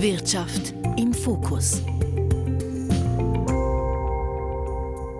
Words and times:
Wirtschaft 0.00 0.74
im 0.96 1.12
Fokus. 1.12 1.82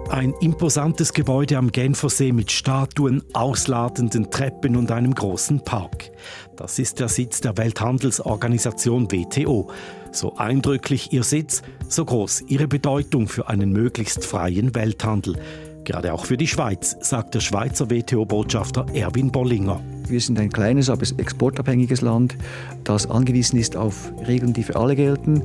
Ein 0.08 0.32
imposantes 0.40 1.12
Gebäude 1.12 1.58
am 1.58 1.72
Genfersee 1.72 2.30
mit 2.30 2.52
Statuen, 2.52 3.24
ausladenden 3.32 4.30
Treppen 4.30 4.76
und 4.76 4.92
einem 4.92 5.16
großen 5.16 5.64
Park. 5.64 6.12
Das 6.54 6.78
ist 6.78 7.00
der 7.00 7.08
Sitz 7.08 7.40
der 7.40 7.56
Welthandelsorganisation 7.56 9.10
WTO. 9.10 9.68
So 10.12 10.36
eindrücklich 10.36 11.12
ihr 11.12 11.24
Sitz, 11.24 11.62
so 11.88 12.04
groß 12.04 12.44
ihre 12.46 12.68
Bedeutung 12.68 13.26
für 13.26 13.48
einen 13.48 13.72
möglichst 13.72 14.24
freien 14.24 14.76
Welthandel. 14.76 15.40
Gerade 15.82 16.12
auch 16.12 16.24
für 16.24 16.36
die 16.36 16.46
Schweiz, 16.46 16.96
sagt 17.00 17.34
der 17.34 17.40
Schweizer 17.40 17.90
WTO-Botschafter 17.90 18.86
Erwin 18.94 19.32
Bollinger. 19.32 19.80
Wir 20.10 20.20
sind 20.20 20.38
ein 20.38 20.50
kleines, 20.50 20.88
aber 20.88 21.02
exportabhängiges 21.18 22.00
Land, 22.00 22.36
das 22.84 23.08
angewiesen 23.10 23.58
ist 23.58 23.76
auf 23.76 24.10
Regeln, 24.26 24.52
die 24.54 24.62
für 24.62 24.76
alle 24.76 24.96
gelten. 24.96 25.42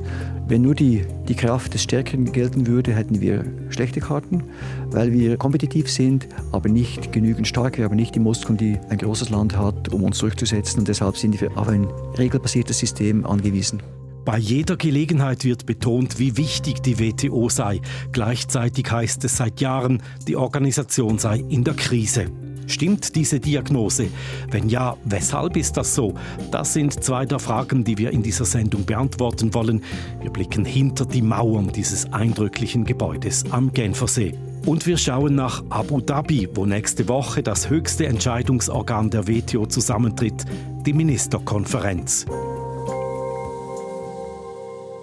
Wenn 0.48 0.62
nur 0.62 0.74
die, 0.74 1.04
die 1.28 1.34
Kraft 1.34 1.74
des 1.74 1.82
Stärkeren 1.82 2.32
gelten 2.32 2.66
würde, 2.66 2.94
hätten 2.94 3.20
wir 3.20 3.44
schlechte 3.70 4.00
Karten, 4.00 4.42
weil 4.90 5.12
wir 5.12 5.36
kompetitiv 5.36 5.90
sind, 5.90 6.28
aber 6.52 6.68
nicht 6.68 7.12
genügend 7.12 7.46
stark. 7.46 7.76
Wir 7.76 7.84
haben 7.84 7.96
nicht 7.96 8.14
die 8.14 8.20
Muskeln, 8.20 8.56
die 8.56 8.78
ein 8.88 8.98
großes 8.98 9.30
Land 9.30 9.56
hat, 9.56 9.92
um 9.92 10.02
uns 10.02 10.18
durchzusetzen. 10.18 10.80
Und 10.80 10.88
deshalb 10.88 11.16
sind 11.16 11.40
wir 11.40 11.56
auf 11.56 11.68
ein 11.68 11.86
regelbasiertes 12.18 12.78
System 12.78 13.26
angewiesen. 13.26 13.82
Bei 14.24 14.38
jeder 14.38 14.78
Gelegenheit 14.78 15.44
wird 15.44 15.66
betont, 15.66 16.18
wie 16.18 16.38
wichtig 16.38 16.80
die 16.80 16.98
WTO 16.98 17.50
sei. 17.50 17.82
Gleichzeitig 18.12 18.90
heißt 18.90 19.22
es 19.24 19.36
seit 19.36 19.60
Jahren, 19.60 20.02
die 20.26 20.36
Organisation 20.36 21.18
sei 21.18 21.44
in 21.50 21.62
der 21.62 21.74
Krise. 21.74 22.26
Stimmt 22.66 23.14
diese 23.14 23.40
Diagnose? 23.40 24.08
Wenn 24.50 24.68
ja, 24.68 24.96
weshalb 25.04 25.56
ist 25.56 25.76
das 25.76 25.94
so? 25.94 26.14
Das 26.50 26.72
sind 26.72 27.04
zwei 27.04 27.26
der 27.26 27.38
Fragen, 27.38 27.84
die 27.84 27.98
wir 27.98 28.10
in 28.10 28.22
dieser 28.22 28.44
Sendung 28.44 28.84
beantworten 28.84 29.54
wollen. 29.54 29.82
Wir 30.20 30.30
blicken 30.30 30.64
hinter 30.64 31.04
die 31.04 31.22
Mauern 31.22 31.68
dieses 31.72 32.12
eindrücklichen 32.12 32.84
Gebäudes 32.84 33.44
am 33.50 33.72
Genfersee. 33.72 34.34
Und 34.66 34.86
wir 34.86 34.96
schauen 34.96 35.34
nach 35.34 35.62
Abu 35.68 36.00
Dhabi, 36.00 36.48
wo 36.54 36.64
nächste 36.64 37.06
Woche 37.08 37.42
das 37.42 37.68
höchste 37.68 38.06
Entscheidungsorgan 38.06 39.10
der 39.10 39.28
WTO 39.28 39.66
zusammentritt, 39.66 40.44
die 40.86 40.94
Ministerkonferenz. 40.94 42.24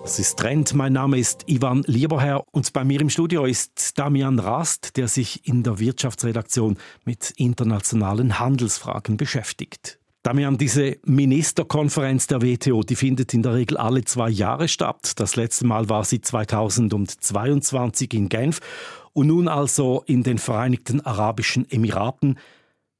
Das 0.03 0.17
ist 0.17 0.39
Trend. 0.39 0.73
Mein 0.73 0.93
Name 0.93 1.19
ist 1.19 1.43
Ivan 1.47 1.83
Lieberherr 1.85 2.43
und 2.51 2.73
bei 2.73 2.83
mir 2.83 2.99
im 3.01 3.11
Studio 3.11 3.45
ist 3.45 3.99
Damian 3.99 4.39
Rast, 4.39 4.97
der 4.97 5.07
sich 5.07 5.47
in 5.47 5.61
der 5.61 5.77
Wirtschaftsredaktion 5.77 6.77
mit 7.05 7.31
internationalen 7.37 8.39
Handelsfragen 8.39 9.15
beschäftigt. 9.15 9.99
Damian, 10.23 10.57
diese 10.57 10.97
Ministerkonferenz 11.05 12.25
der 12.25 12.41
WTO, 12.41 12.81
die 12.81 12.95
findet 12.95 13.33
in 13.35 13.43
der 13.43 13.53
Regel 13.53 13.77
alle 13.77 14.03
zwei 14.03 14.29
Jahre 14.29 14.67
statt. 14.67 15.13
Das 15.17 15.35
letzte 15.35 15.67
Mal 15.67 15.87
war 15.87 16.03
sie 16.03 16.19
2022 16.19 18.13
in 18.15 18.27
Genf 18.27 18.59
und 19.13 19.27
nun 19.27 19.47
also 19.47 20.03
in 20.07 20.23
den 20.23 20.39
Vereinigten 20.39 21.01
Arabischen 21.01 21.69
Emiraten. 21.69 22.39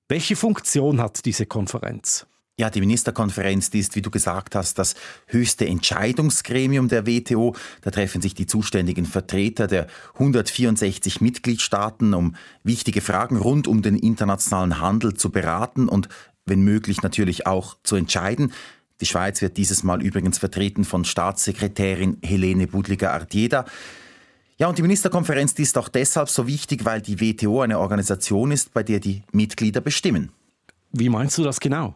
Welche 0.08 0.36
Funktion 0.36 1.02
hat 1.02 1.26
diese 1.26 1.48
Konferenz? 1.48 2.28
Ja, 2.62 2.70
die 2.70 2.80
Ministerkonferenz, 2.80 3.72
die 3.72 3.80
ist, 3.80 3.96
wie 3.96 4.04
du 4.04 4.12
gesagt 4.12 4.54
hast, 4.54 4.78
das 4.78 4.94
höchste 5.26 5.66
Entscheidungsgremium 5.66 6.90
der 6.90 7.08
WTO. 7.08 7.56
Da 7.82 7.90
treffen 7.90 8.22
sich 8.22 8.36
die 8.36 8.46
zuständigen 8.46 9.08
Vertreter 9.08 9.66
der 9.66 9.88
164 10.14 11.22
Mitgliedstaaten, 11.22 12.14
um 12.14 12.36
wichtige 12.64 13.02
Fragen 13.02 13.38
rund 13.38 13.68
um 13.68 13.82
den 13.82 13.96
internationalen 13.96 14.80
Handel 14.80 15.16
zu 15.16 15.32
beraten 15.32 15.90
und 15.90 16.08
wenn 16.46 16.62
möglich 16.62 17.02
natürlich 17.02 17.48
auch 17.48 17.78
zu 17.82 17.96
entscheiden. 17.96 18.54
Die 19.02 19.08
Schweiz 19.08 19.42
wird 19.42 19.58
dieses 19.58 19.82
Mal 19.82 20.04
übrigens 20.04 20.38
vertreten 20.38 20.84
von 20.84 21.04
Staatssekretärin 21.04 22.20
Helene 22.22 22.68
Budliger-Ardieda. 22.68 23.66
Ja, 24.60 24.68
und 24.68 24.78
die 24.78 24.84
Ministerkonferenz 24.84 25.56
die 25.56 25.64
ist 25.64 25.80
auch 25.80 25.90
deshalb 25.90 26.30
so 26.30 26.46
wichtig, 26.46 26.86
weil 26.86 27.02
die 27.02 27.20
WTO 27.20 27.62
eine 27.62 27.80
Organisation 27.80 28.52
ist, 28.52 28.72
bei 28.72 28.84
der 28.84 29.00
die 29.00 29.24
Mitglieder 29.32 29.82
bestimmen. 29.82 30.32
Wie 30.92 31.10
meinst 31.10 31.40
du 31.40 31.44
das 31.44 31.60
genau? 31.60 31.96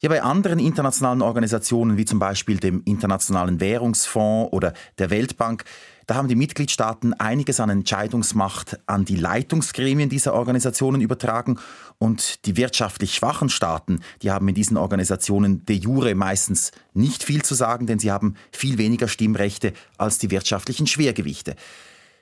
Ja, 0.00 0.08
bei 0.08 0.22
anderen 0.22 0.60
internationalen 0.60 1.22
Organisationen 1.22 1.96
wie 1.96 2.04
zum 2.04 2.20
Beispiel 2.20 2.58
dem 2.58 2.82
Internationalen 2.84 3.58
Währungsfonds 3.58 4.52
oder 4.52 4.72
der 4.98 5.10
Weltbank, 5.10 5.64
da 6.06 6.14
haben 6.14 6.28
die 6.28 6.36
Mitgliedstaaten 6.36 7.14
einiges 7.14 7.58
an 7.58 7.68
Entscheidungsmacht 7.68 8.78
an 8.86 9.04
die 9.04 9.16
Leitungsgremien 9.16 10.08
dieser 10.08 10.34
Organisationen 10.34 11.00
übertragen 11.00 11.58
und 11.98 12.46
die 12.46 12.56
wirtschaftlich 12.56 13.14
schwachen 13.14 13.48
Staaten, 13.48 14.00
die 14.22 14.30
haben 14.30 14.46
in 14.46 14.54
diesen 14.54 14.76
Organisationen 14.76 15.66
de 15.66 15.76
jure 15.76 16.14
meistens 16.14 16.70
nicht 16.94 17.24
viel 17.24 17.42
zu 17.42 17.56
sagen, 17.56 17.86
denn 17.86 17.98
sie 17.98 18.12
haben 18.12 18.36
viel 18.52 18.78
weniger 18.78 19.08
Stimmrechte 19.08 19.72
als 19.98 20.18
die 20.18 20.30
wirtschaftlichen 20.30 20.86
Schwergewichte. 20.86 21.56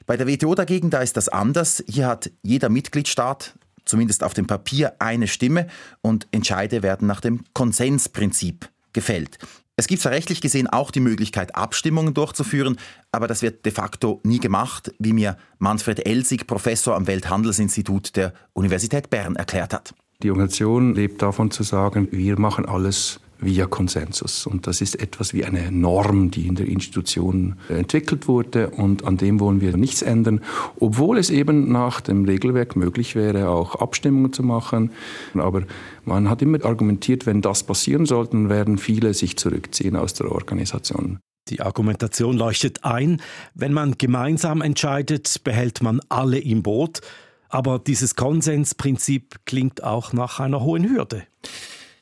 Bei 0.07 0.17
der 0.17 0.27
WTO 0.27 0.55
dagegen, 0.55 0.89
da 0.89 1.03
ist 1.03 1.19
das 1.19 1.29
anders. 1.29 1.85
Hier 1.87 2.07
hat 2.07 2.31
jeder 2.43 2.71
Mitgliedstaat 2.71 3.55
zumindest 3.87 4.23
auf 4.23 4.35
dem 4.35 4.47
Papier, 4.47 4.95
eine 4.99 5.29
Stimme 5.29 5.67
und 6.03 6.27
Entscheide 6.31 6.83
werden 6.83 7.09
nach 7.09 7.21
dem 7.21 7.45
Konsensprinzip 7.55 8.69
gefällt. 8.93 9.39
Es 9.79 9.87
gibt 9.87 10.01
zwar 10.01 10.13
rechtlich 10.13 10.41
gesehen 10.41 10.69
auch 10.69 10.91
die 10.91 11.01
Möglichkeit, 11.01 11.55
Abstimmungen 11.55 12.15
durchzuführen, 12.15 12.79
aber 13.13 13.27
das 13.27 13.43
wird 13.43 13.67
de 13.67 13.73
facto 13.73 14.21
nie 14.23 14.41
gemacht, 14.41 14.91
wie 14.99 15.13
mir 15.13 15.37
Manfred 15.59 16.07
Elsig, 16.07 16.47
Professor 16.47 16.97
am 16.97 17.07
Welthandelsinstitut 17.07 18.17
der 18.17 18.33
Universität 18.55 19.11
Bern, 19.11 19.37
erklärt 19.37 19.75
hat. 19.75 19.95
Die 20.23 20.31
Organisation 20.31 20.95
lebt 20.95 21.21
davon 21.21 21.51
zu 21.51 21.63
sagen, 21.63 22.09
wir 22.11 22.39
machen 22.39 22.65
alles 22.65 23.21
via 23.39 23.67
Konsensus. 23.67 24.47
Und 24.47 24.67
das 24.67 24.81
ist 24.81 25.01
etwas 25.01 25.35
wie 25.35 25.45
eine 25.45 25.71
Norm, 25.71 26.31
die 26.31 26.47
in 26.47 26.55
der 26.55 26.67
Institution 26.67 27.57
entwickelt 27.69 28.29
wurde 28.29 28.71
und 28.71 29.05
an 29.05 29.17
dem 29.17 29.41
wollen 29.41 29.61
wir 29.61 29.77
nichts 29.77 30.03
ändern, 30.03 30.41
obwohl 30.81 31.19
es 31.19 31.31
eben 31.31 31.71
nach 31.71 32.01
dem 32.01 32.25
Regelwerk 32.25 32.77
möglich 32.77 33.15
wäre, 33.15 33.49
auch 33.49 33.77
Abstimmungen 33.77 34.33
zu 34.33 34.43
machen. 34.43 34.91
Aber 35.35 35.63
man 36.05 36.31
hat 36.31 36.43
immer 36.43 36.65
argumentiert, 36.65 37.27
wenn 37.27 37.43
das 37.43 37.65
passieren 37.65 38.07
sollte, 38.07 38.49
werden 38.49 38.79
viele 38.79 39.15
sich 39.15 39.37
zurückziehen 39.37 39.97
aus 39.97 40.15
der 40.15 40.31
Organisation. 40.33 41.19
Die 41.49 41.61
Argumentation 41.61 42.37
leuchtet 42.37 42.85
ein. 42.85 43.23
Wenn 43.55 43.73
man 43.73 43.99
gemeinsam 43.99 44.63
entscheidet, 44.63 45.45
behält 45.45 45.81
man 45.81 46.01
alle 46.09 46.39
im 46.39 46.63
Boot. 46.63 47.01
Aber 47.49 47.79
dieses 47.79 48.17
Konsensprinzip 48.17 49.37
klingt 49.45 49.85
auch 49.85 50.13
nach 50.13 50.41
einer 50.41 50.61
hohen 50.61 50.89
Hürde. 50.89 51.23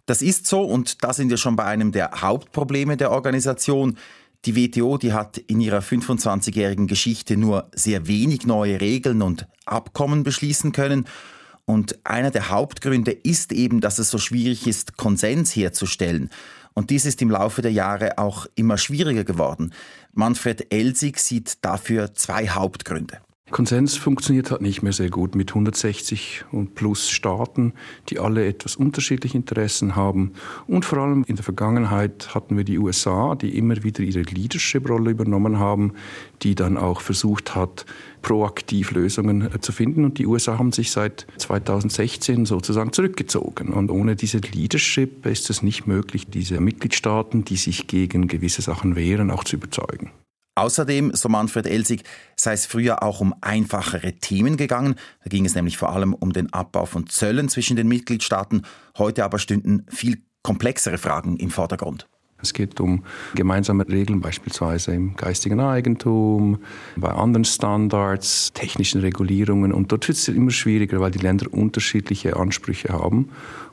Das 0.06 0.20
ist 0.20 0.46
so 0.46 0.62
und 0.62 1.02
da 1.02 1.12
sind 1.12 1.30
wir 1.30 1.38
schon 1.38 1.56
bei 1.56 1.64
einem 1.64 1.92
der 1.92 2.20
Hauptprobleme 2.20 2.96
der 2.96 3.10
Organisation. 3.10 3.96
Die 4.44 4.54
WTO, 4.54 4.98
die 4.98 5.14
hat 5.14 5.38
in 5.38 5.60
ihrer 5.60 5.78
25-jährigen 5.78 6.86
Geschichte 6.86 7.38
nur 7.38 7.70
sehr 7.74 8.06
wenig 8.06 8.46
neue 8.46 8.80
Regeln 8.80 9.22
und 9.22 9.46
Abkommen 9.64 10.22
beschließen 10.22 10.72
können. 10.72 11.06
Und 11.64 11.98
einer 12.04 12.30
der 12.30 12.50
Hauptgründe 12.50 13.12
ist 13.12 13.52
eben, 13.52 13.80
dass 13.80 13.98
es 13.98 14.10
so 14.10 14.18
schwierig 14.18 14.66
ist, 14.66 14.98
Konsens 14.98 15.56
herzustellen. 15.56 16.28
Und 16.74 16.90
dies 16.90 17.06
ist 17.06 17.22
im 17.22 17.30
Laufe 17.30 17.62
der 17.62 17.72
Jahre 17.72 18.18
auch 18.18 18.46
immer 18.54 18.76
schwieriger 18.76 19.24
geworden. 19.24 19.72
Manfred 20.12 20.72
Elsig 20.72 21.18
sieht 21.18 21.64
dafür 21.64 22.12
zwei 22.14 22.48
Hauptgründe. 22.48 23.20
Konsens 23.50 23.96
funktioniert 23.96 24.50
halt 24.50 24.62
nicht 24.62 24.82
mehr 24.82 24.92
sehr 24.92 25.10
gut 25.10 25.36
mit 25.36 25.50
160 25.50 26.46
und 26.50 26.74
plus 26.74 27.10
Staaten, 27.10 27.74
die 28.08 28.18
alle 28.18 28.44
etwas 28.46 28.74
unterschiedliche 28.74 29.36
Interessen 29.36 29.94
haben. 29.94 30.32
Und 30.66 30.84
vor 30.84 30.98
allem 30.98 31.24
in 31.28 31.36
der 31.36 31.44
Vergangenheit 31.44 32.34
hatten 32.34 32.56
wir 32.56 32.64
die 32.64 32.78
USA, 32.78 33.36
die 33.36 33.56
immer 33.56 33.84
wieder 33.84 34.00
ihre 34.00 34.22
Leadership-Rolle 34.22 35.12
übernommen 35.12 35.58
haben, 35.58 35.92
die 36.42 36.56
dann 36.56 36.76
auch 36.76 37.02
versucht 37.02 37.54
hat, 37.54 37.86
proaktiv 38.22 38.90
Lösungen 38.90 39.42
äh, 39.42 39.60
zu 39.60 39.70
finden. 39.70 40.04
Und 40.04 40.18
die 40.18 40.26
USA 40.26 40.58
haben 40.58 40.72
sich 40.72 40.90
seit 40.90 41.26
2016 41.36 42.46
sozusagen 42.46 42.92
zurückgezogen. 42.92 43.68
Und 43.68 43.90
ohne 43.90 44.16
diese 44.16 44.38
Leadership 44.38 45.26
ist 45.26 45.48
es 45.48 45.62
nicht 45.62 45.86
möglich, 45.86 46.26
diese 46.26 46.60
Mitgliedstaaten, 46.60 47.44
die 47.44 47.56
sich 47.56 47.86
gegen 47.86 48.26
gewisse 48.26 48.62
Sachen 48.62 48.96
wehren, 48.96 49.30
auch 49.30 49.44
zu 49.44 49.56
überzeugen. 49.56 50.10
Außerdem, 50.56 51.14
so 51.14 51.28
Manfred 51.28 51.66
Elsig, 51.66 52.04
sei 52.36 52.52
es 52.52 52.66
früher 52.66 53.02
auch 53.02 53.20
um 53.20 53.34
einfachere 53.40 54.12
Themen 54.12 54.56
gegangen. 54.56 54.94
Da 55.24 55.28
ging 55.28 55.44
es 55.44 55.54
nämlich 55.54 55.76
vor 55.76 55.90
allem 55.90 56.14
um 56.14 56.32
den 56.32 56.52
Abbau 56.52 56.86
von 56.86 57.08
Zöllen 57.08 57.48
zwischen 57.48 57.76
den 57.76 57.88
Mitgliedstaaten. 57.88 58.62
Heute 58.96 59.24
aber 59.24 59.40
stünden 59.40 59.84
viel 59.88 60.22
komplexere 60.42 60.98
Fragen 60.98 61.36
im 61.38 61.50
Vordergrund. 61.50 62.06
Es 62.40 62.52
geht 62.52 62.78
um 62.78 63.04
gemeinsame 63.34 63.88
Regeln, 63.88 64.20
beispielsweise 64.20 64.92
im 64.92 65.16
geistigen 65.16 65.60
Eigentum, 65.60 66.58
bei 66.94 67.08
anderen 67.10 67.44
Standards, 67.44 68.52
technischen 68.52 69.00
Regulierungen. 69.00 69.72
Und 69.72 69.90
dort 69.90 70.06
wird 70.06 70.18
es 70.18 70.28
immer 70.28 70.50
schwieriger, 70.50 71.00
weil 71.00 71.10
die 71.10 71.20
Länder 71.20 71.46
unterschiedliche 71.52 72.36
Ansprüche 72.36 72.90
haben. 72.90 73.30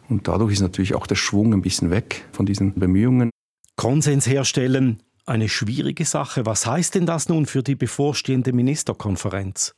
Und 0.09 0.27
dadurch 0.27 0.53
ist 0.53 0.61
natürlich 0.61 0.95
auch 0.95 1.05
der 1.05 1.15
Schwung 1.15 1.53
ein 1.53 1.61
bisschen 1.61 1.91
weg 1.91 2.23
von 2.31 2.45
diesen 2.45 2.73
Bemühungen. 2.73 3.29
Konsens 3.75 4.25
herstellen, 4.25 5.03
eine 5.25 5.49
schwierige 5.49 6.05
Sache. 6.05 6.45
Was 6.45 6.65
heißt 6.65 6.95
denn 6.95 7.05
das 7.05 7.29
nun 7.29 7.45
für 7.45 7.63
die 7.63 7.75
bevorstehende 7.75 8.53
Ministerkonferenz? 8.53 9.75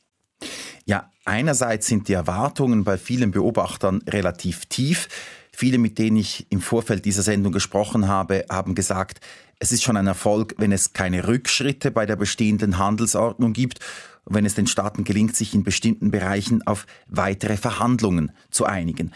Ja, 0.84 1.10
einerseits 1.24 1.86
sind 1.86 2.08
die 2.08 2.12
Erwartungen 2.12 2.84
bei 2.84 2.98
vielen 2.98 3.30
Beobachtern 3.30 4.02
relativ 4.08 4.66
tief. 4.66 5.08
Viele, 5.52 5.78
mit 5.78 5.98
denen 5.98 6.16
ich 6.16 6.46
im 6.50 6.60
Vorfeld 6.60 7.04
dieser 7.04 7.22
Sendung 7.22 7.52
gesprochen 7.52 8.08
habe, 8.08 8.44
haben 8.50 8.74
gesagt, 8.74 9.20
es 9.60 9.72
ist 9.72 9.82
schon 9.82 9.96
ein 9.96 10.06
Erfolg, 10.06 10.54
wenn 10.58 10.72
es 10.72 10.92
keine 10.92 11.28
Rückschritte 11.28 11.90
bei 11.90 12.06
der 12.06 12.16
bestehenden 12.16 12.78
Handelsordnung 12.78 13.52
gibt 13.52 13.78
und 14.24 14.34
wenn 14.34 14.44
es 14.44 14.54
den 14.54 14.66
Staaten 14.66 15.04
gelingt, 15.04 15.36
sich 15.36 15.54
in 15.54 15.62
bestimmten 15.62 16.10
Bereichen 16.10 16.66
auf 16.66 16.86
weitere 17.06 17.56
Verhandlungen 17.56 18.32
zu 18.50 18.66
einigen. 18.66 19.12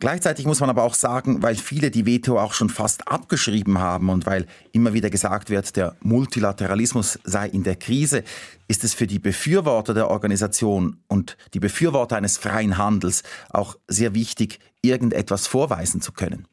Gleichzeitig 0.00 0.46
muss 0.46 0.60
man 0.60 0.70
aber 0.70 0.82
auch 0.82 0.94
sagen, 0.94 1.42
weil 1.42 1.54
viele 1.56 1.90
die 1.90 2.06
WTO 2.06 2.40
auch 2.40 2.54
schon 2.54 2.70
fast 2.70 3.06
abgeschrieben 3.06 3.78
haben 3.78 4.08
und 4.08 4.24
weil 4.24 4.46
immer 4.72 4.94
wieder 4.94 5.10
gesagt 5.10 5.50
wird, 5.50 5.76
der 5.76 5.94
Multilateralismus 6.00 7.18
sei 7.22 7.48
in 7.48 7.64
der 7.64 7.76
Krise, 7.76 8.24
ist 8.66 8.82
es 8.82 8.94
für 8.94 9.06
die 9.06 9.18
Befürworter 9.18 9.92
der 9.92 10.08
Organisation 10.08 10.96
und 11.06 11.36
die 11.52 11.60
Befürworter 11.60 12.16
eines 12.16 12.38
freien 12.38 12.78
Handels 12.78 13.24
auch 13.50 13.76
sehr 13.88 14.14
wichtig, 14.14 14.58
irgendetwas 14.80 15.46
vorweisen 15.46 16.00
zu 16.00 16.12
können. 16.12 16.48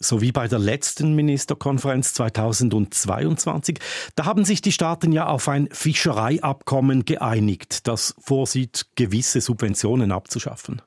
So 0.00 0.20
wie 0.20 0.32
bei 0.32 0.48
der 0.48 0.58
letzten 0.58 1.14
Ministerkonferenz 1.14 2.14
2022. 2.14 3.78
Da 4.16 4.24
haben 4.24 4.44
sich 4.44 4.60
die 4.60 4.72
Staaten 4.72 5.12
ja 5.12 5.26
auf 5.26 5.48
ein 5.48 5.68
Fischereiabkommen 5.70 7.04
geeinigt, 7.04 7.86
das 7.86 8.16
vorsieht, 8.18 8.86
gewisse 8.96 9.40
Subventionen 9.40 10.10
abzuschaffen. 10.10 10.82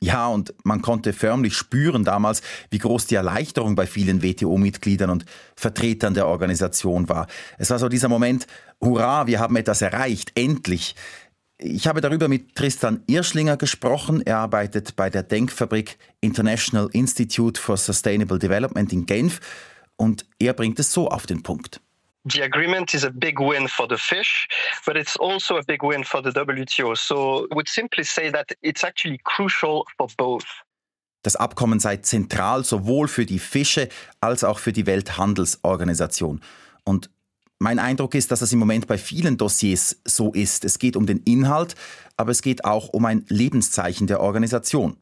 Ja, 0.00 0.28
und 0.28 0.52
man 0.62 0.82
konnte 0.82 1.14
förmlich 1.14 1.54
spüren 1.54 2.04
damals, 2.04 2.42
wie 2.70 2.78
groß 2.78 3.06
die 3.06 3.14
Erleichterung 3.14 3.76
bei 3.76 3.86
vielen 3.86 4.22
WTO-Mitgliedern 4.22 5.08
und 5.08 5.24
Vertretern 5.56 6.12
der 6.12 6.26
Organisation 6.26 7.08
war. 7.08 7.26
Es 7.56 7.70
war 7.70 7.78
so 7.78 7.88
dieser 7.88 8.08
Moment, 8.08 8.46
hurra, 8.82 9.26
wir 9.26 9.40
haben 9.40 9.56
etwas 9.56 9.80
erreicht, 9.80 10.32
endlich. 10.34 10.94
Ich 11.58 11.86
habe 11.86 12.02
darüber 12.02 12.28
mit 12.28 12.54
Tristan 12.54 13.02
Irschlinger 13.06 13.56
gesprochen. 13.56 14.20
Er 14.26 14.36
arbeitet 14.38 14.94
bei 14.96 15.08
der 15.08 15.22
Denkfabrik 15.22 15.96
International 16.20 16.90
Institute 16.92 17.58
for 17.58 17.78
Sustainable 17.78 18.38
Development 18.38 18.92
in 18.92 19.06
Genf 19.06 19.40
und 19.96 20.26
er 20.38 20.52
bringt 20.52 20.78
es 20.78 20.92
so 20.92 21.08
auf 21.08 21.26
den 21.26 21.42
Punkt. 21.42 21.80
The 22.26 22.42
agreement 22.42 22.94
is 22.94 23.04
a 23.04 23.10
big 23.10 23.38
win 23.40 23.68
for 23.68 23.86
the 23.88 23.96
fish, 23.96 24.48
but 24.84 24.96
it's 24.96 25.16
also 25.16 25.56
a 25.56 25.62
big 25.62 25.82
win 25.82 26.04
for 26.04 26.22
the 26.22 26.30
WTO. 26.30 26.96
So 26.96 27.46
would 27.52 27.68
simply 27.68 28.04
say 28.04 28.30
that 28.30 28.52
it's 28.62 28.84
actually 28.84 29.18
crucial 29.24 29.86
for 29.96 30.08
both. 30.16 30.44
Das 31.22 31.36
Abkommen 31.36 31.80
sei 31.80 31.96
zentral 31.96 32.64
sowohl 32.64 33.08
für 33.08 33.26
die 33.26 33.40
Fische 33.40 33.88
als 34.20 34.44
auch 34.44 34.60
für 34.60 34.72
die 34.72 34.86
Welthandelsorganisation. 34.86 36.40
Und 36.84 37.10
mein 37.58 37.78
Eindruck 37.78 38.14
ist, 38.14 38.30
dass 38.30 38.42
es 38.42 38.52
im 38.52 38.58
Moment 38.58 38.86
bei 38.86 38.98
vielen 38.98 39.36
Dossiers 39.36 40.00
so 40.04 40.32
ist. 40.32 40.64
Es 40.64 40.78
geht 40.78 40.94
um 40.94 41.06
den 41.06 41.18
Inhalt, 41.20 41.74
aber 42.16 42.30
es 42.30 42.42
geht 42.42 42.64
auch 42.64 42.88
um 42.90 43.04
ein 43.06 43.24
Lebenszeichen 43.28 44.06
der 44.06 44.20
Organisation. 44.20 44.98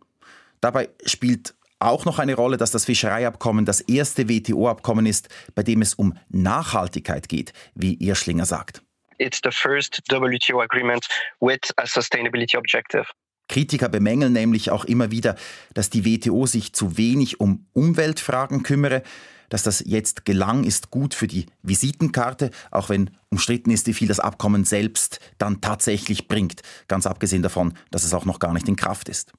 Dabei 0.61 0.89
spielt 1.05 1.55
auch 1.85 2.05
noch 2.05 2.19
eine 2.19 2.35
Rolle, 2.35 2.57
dass 2.57 2.71
das 2.71 2.85
Fischereiabkommen 2.85 3.65
das 3.65 3.81
erste 3.81 4.29
WTO-Abkommen 4.29 5.07
ist, 5.07 5.29
bei 5.55 5.63
dem 5.63 5.83
es 5.83 5.95
um 5.95 6.15
Nachhaltigkeit 6.29 7.29
geht, 7.29 7.53
wie 7.75 7.95
Irschlinger 7.95 8.47
sagt. 8.47 8.83
It's 9.19 9.41
the 9.45 9.51
first 9.53 10.03
WTO 10.11 10.61
agreement 10.61 11.07
with 11.41 11.61
a 11.77 11.87
sustainability 11.87 12.57
objective. 12.57 13.07
Kritiker 13.49 13.89
bemängeln 13.89 14.33
nämlich 14.33 14.71
auch 14.71 14.85
immer 14.85 15.11
wieder, 15.11 15.37
dass 15.75 15.91
die 15.91 16.05
WTO 16.05 16.47
sich 16.47 16.73
zu 16.73 16.97
wenig 16.97 17.41
um 17.41 17.67
Umweltfragen 17.73 18.63
kümmere. 18.63 19.03
Dass 19.51 19.63
das 19.63 19.85
jetzt 19.87 20.25
gelang, 20.25 20.65
ist 20.65 20.91
gut 20.91 21.15
für 21.15 21.29
die 21.29 21.47
Visitenkarte, 21.63 22.51
auch 22.71 22.89
wenn 22.89 23.11
umstritten 23.31 23.71
ist, 23.71 23.87
wie 23.87 23.93
viel 23.93 24.09
das 24.09 24.19
Abkommen 24.19 24.65
selbst 24.65 25.21
dann 25.39 25.61
tatsächlich 25.61 26.27
bringt. 26.29 26.63
Ganz 26.89 27.07
abgesehen 27.07 27.43
davon, 27.43 27.75
dass 27.91 28.05
es 28.05 28.15
auch 28.15 28.25
noch 28.25 28.39
gar 28.39 28.55
nicht 28.55 28.69
in 28.69 28.77
Kraft 28.77 29.09
ist. 29.09 29.33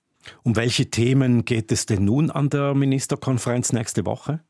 Um 0.44 0.56
welche 0.56 0.89
Themen 0.89 1.45
geht 1.45 1.72
es 1.72 1.86
denn 1.86 2.06
nun 2.06 2.31
an 2.31 2.50
der 2.50 2.74
Ministerkonferenz 2.74 3.74
nächste 3.74 4.06
Woche? 4.06 4.42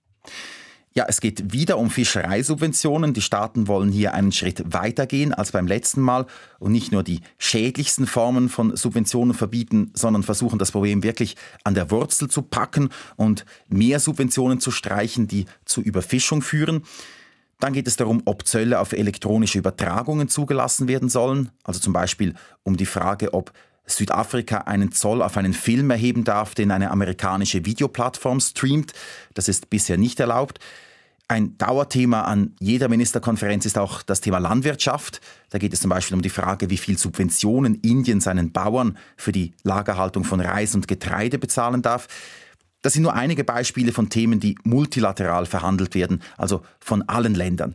Ja, 0.97 1.05
es 1.09 1.19
geht 1.19 1.51
wieder 1.51 1.77
um 1.77 1.89
Fischereisubventionen. 1.89 3.13
Die 3.13 3.21
Staaten 3.21 3.67
wollen 3.67 3.91
hier 3.91 4.13
einen 4.13 4.31
Schritt 4.31 4.63
weitergehen 4.65 5.33
als 5.33 5.51
beim 5.51 5.67
letzten 5.67 5.99
Mal 5.99 6.25
und 6.57 6.71
nicht 6.71 6.93
nur 6.93 7.03
die 7.03 7.19
schädlichsten 7.37 8.07
Formen 8.07 8.47
von 8.47 8.77
Subventionen 8.77 9.33
verbieten, 9.33 9.91
sondern 9.93 10.23
versuchen 10.23 10.57
das 10.57 10.71
Problem 10.71 11.03
wirklich 11.03 11.35
an 11.65 11.73
der 11.73 11.91
Wurzel 11.91 12.29
zu 12.29 12.43
packen 12.43 12.91
und 13.17 13.45
mehr 13.67 13.99
Subventionen 13.99 14.61
zu 14.61 14.71
streichen, 14.71 15.27
die 15.27 15.47
zu 15.65 15.81
Überfischung 15.81 16.41
führen. 16.41 16.83
Dann 17.59 17.73
geht 17.73 17.87
es 17.87 17.97
darum, 17.97 18.21
ob 18.23 18.47
Zölle 18.47 18.79
auf 18.79 18.93
elektronische 18.93 19.59
Übertragungen 19.59 20.29
zugelassen 20.29 20.87
werden 20.87 21.09
sollen, 21.09 21.49
also 21.65 21.81
zum 21.81 21.91
Beispiel 21.91 22.35
um 22.63 22.77
die 22.77 22.85
Frage, 22.85 23.33
ob 23.33 23.51
Südafrika 23.87 24.59
einen 24.59 24.91
Zoll 24.91 25.21
auf 25.21 25.37
einen 25.37 25.53
Film 25.53 25.89
erheben 25.89 26.23
darf, 26.23 26.55
den 26.55 26.71
eine 26.71 26.91
amerikanische 26.91 27.65
Videoplattform 27.65 28.39
streamt. 28.39 28.93
Das 29.33 29.47
ist 29.47 29.69
bisher 29.69 29.97
nicht 29.97 30.19
erlaubt. 30.19 30.59
Ein 31.27 31.57
Dauerthema 31.57 32.21
an 32.21 32.55
jeder 32.59 32.87
Ministerkonferenz 32.87 33.65
ist 33.65 33.79
auch 33.79 34.03
das 34.03 34.21
Thema 34.21 34.37
Landwirtschaft. 34.37 35.21
Da 35.49 35.57
geht 35.57 35.73
es 35.73 35.81
zum 35.81 35.89
Beispiel 35.89 36.15
um 36.15 36.21
die 36.21 36.29
Frage, 36.29 36.69
wie 36.69 36.77
viel 36.77 36.99
Subventionen 36.99 37.75
Indien 37.75 38.21
seinen 38.21 38.51
Bauern 38.51 38.97
für 39.17 39.31
die 39.31 39.53
Lagerhaltung 39.63 40.23
von 40.23 40.39
Reis 40.39 40.75
und 40.75 40.87
Getreide 40.87 41.39
bezahlen 41.39 41.81
darf. 41.81 42.07
Das 42.83 42.93
sind 42.93 43.01
nur 43.01 43.15
einige 43.15 43.43
Beispiele 43.43 43.91
von 43.91 44.11
Themen, 44.11 44.39
die 44.39 44.55
multilateral 44.63 45.47
verhandelt 45.47 45.95
werden, 45.95 46.21
also 46.37 46.61
von 46.79 47.01
allen 47.09 47.33
Ländern. 47.33 47.73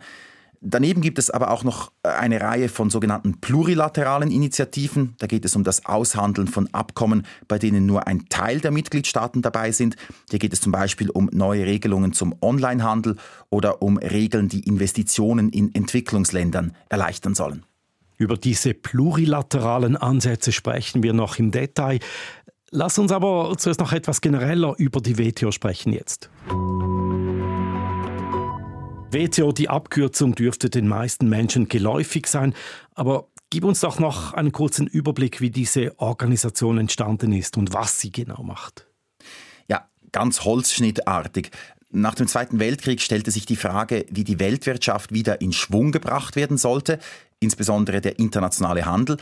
Daneben 0.63 1.01
gibt 1.01 1.19
es 1.19 1.31
aber 1.31 1.51
auch 1.51 1.65
noch 1.65 1.91
äh, 2.03 2.09
eine 2.09 2.41
Reihe 2.43 2.69
von 2.69 2.91
sogenannten 2.91 3.41
plurilateralen 3.41 4.31
Initiativen. 4.31 5.15
Da 5.19 5.27
geht 5.27 5.47
es 5.47 5.57
um 5.57 5.65
das 5.65 5.87
Aushandeln 5.87 6.49
von 6.49 6.69
Abkommen, 6.75 7.27
bei 7.49 7.59
denen 7.59 7.87
nur 7.87 8.07
ein 8.07 8.29
Teil 8.29 8.61
der 8.61 8.71
Mitgliedstaaten 8.71 9.41
dabei 9.41 9.73
sind. 9.73 9.97
Hier 10.29 10.39
geht 10.39 10.53
es 10.53 10.61
zum 10.61 10.71
Beispiel 10.71 11.09
um 11.09 11.31
neue 11.33 11.65
Regelungen 11.65 12.13
zum 12.13 12.35
Onlinehandel 12.43 13.17
oder 13.49 13.81
um 13.81 13.97
Regeln, 13.97 14.49
die 14.49 14.61
Investitionen 14.61 15.49
in 15.49 15.75
Entwicklungsländern 15.75 16.77
erleichtern 16.91 17.35
sollen. 17.35 17.65
Über 18.19 18.37
diese 18.37 18.75
plurilateralen 18.75 19.97
Ansätze 19.97 20.53
sprechen 20.53 21.03
wir 21.03 21.15
noch 21.15 21.39
im 21.39 21.53
Detail. 21.53 22.01
Lass 22.71 22.99
uns 22.99 23.13
aber 23.13 23.55
zuerst 23.57 23.81
noch 23.81 23.95
etwas 23.95 24.21
genereller 24.21 24.75
über 24.77 25.01
die 25.01 25.19
WTO 25.19 25.53
sprechen 25.53 25.95
jetzt. 25.95 26.29
WTO, 29.13 29.53
die 29.53 29.69
Abkürzung 29.69 30.35
dürfte 30.35 30.71
den 30.71 30.89
meisten 30.89 31.29
Menschen 31.29 31.69
geläufig 31.69 32.27
sein, 32.27 32.55
aber 32.95 33.29
gib 33.51 33.65
uns 33.65 33.81
doch 33.81 33.99
noch 33.99 34.33
einen 34.35 34.53
kurzen 34.53 34.87
Überblick, 34.87 35.41
wie 35.41 35.51
diese 35.51 35.99
Organisation 35.99 36.79
entstanden 36.79 37.33
ist 37.33 37.57
und 37.57 37.73
was 37.73 38.01
sie 38.01 38.13
genau 38.13 38.43
macht. 38.43 38.87
Ja, 39.69 39.89
ganz 40.13 40.45
holzschnittartig. 40.45 41.51
Nach 41.93 42.15
dem 42.15 42.29
Zweiten 42.29 42.61
Weltkrieg 42.61 43.01
stellte 43.01 43.33
sich 43.33 43.47
die 43.47 43.57
Frage, 43.57 44.07
wie 44.11 44.23
die 44.23 44.39
Weltwirtschaft 44.39 45.13
wieder 45.13 45.41
in 45.41 45.53
Schwung 45.53 45.91
gebracht 45.91 46.37
werden 46.37 46.57
sollte, 46.57 47.01
insbesondere 47.41 48.01
der 48.01 48.21
internationale 48.21 48.87
Handel. 48.87 49.17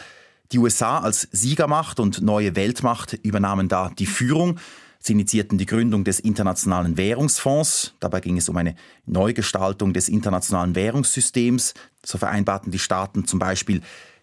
Die 0.52 0.58
USA 0.58 0.98
als 0.98 1.28
Siegermacht 1.32 1.98
und 1.98 2.20
neue 2.20 2.56
Weltmacht 2.56 3.14
übernahmen 3.22 3.68
da 3.68 3.90
die 3.98 4.06
Führung. 4.06 4.58
Sie 5.00 5.12
initiierten 5.12 5.58
die 5.58 5.66
Gründung 5.66 6.04
des 6.04 6.20
Internationalen 6.20 6.96
Währungsfonds. 6.96 7.94
Dabei 8.00 8.20
ging 8.20 8.36
es 8.36 8.48
um 8.48 8.56
eine 8.56 8.74
Neugestaltung 9.06 9.92
des 9.92 10.08
internationalen 10.08 10.74
Währungssystems. 10.74 11.74
So 12.04 12.18
vereinbarten 12.18 12.72
die 12.72 12.78
Staaten 12.78 13.26
zum 13.26 13.38
Beispiel, 13.38 13.80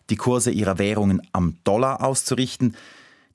die 0.10 0.18
Kurse 0.18 0.52
ihrer 0.52 0.78
Währungen 0.78 1.22
am 1.32 1.58
Dollar 1.64 2.04
auszurichten. 2.04 2.76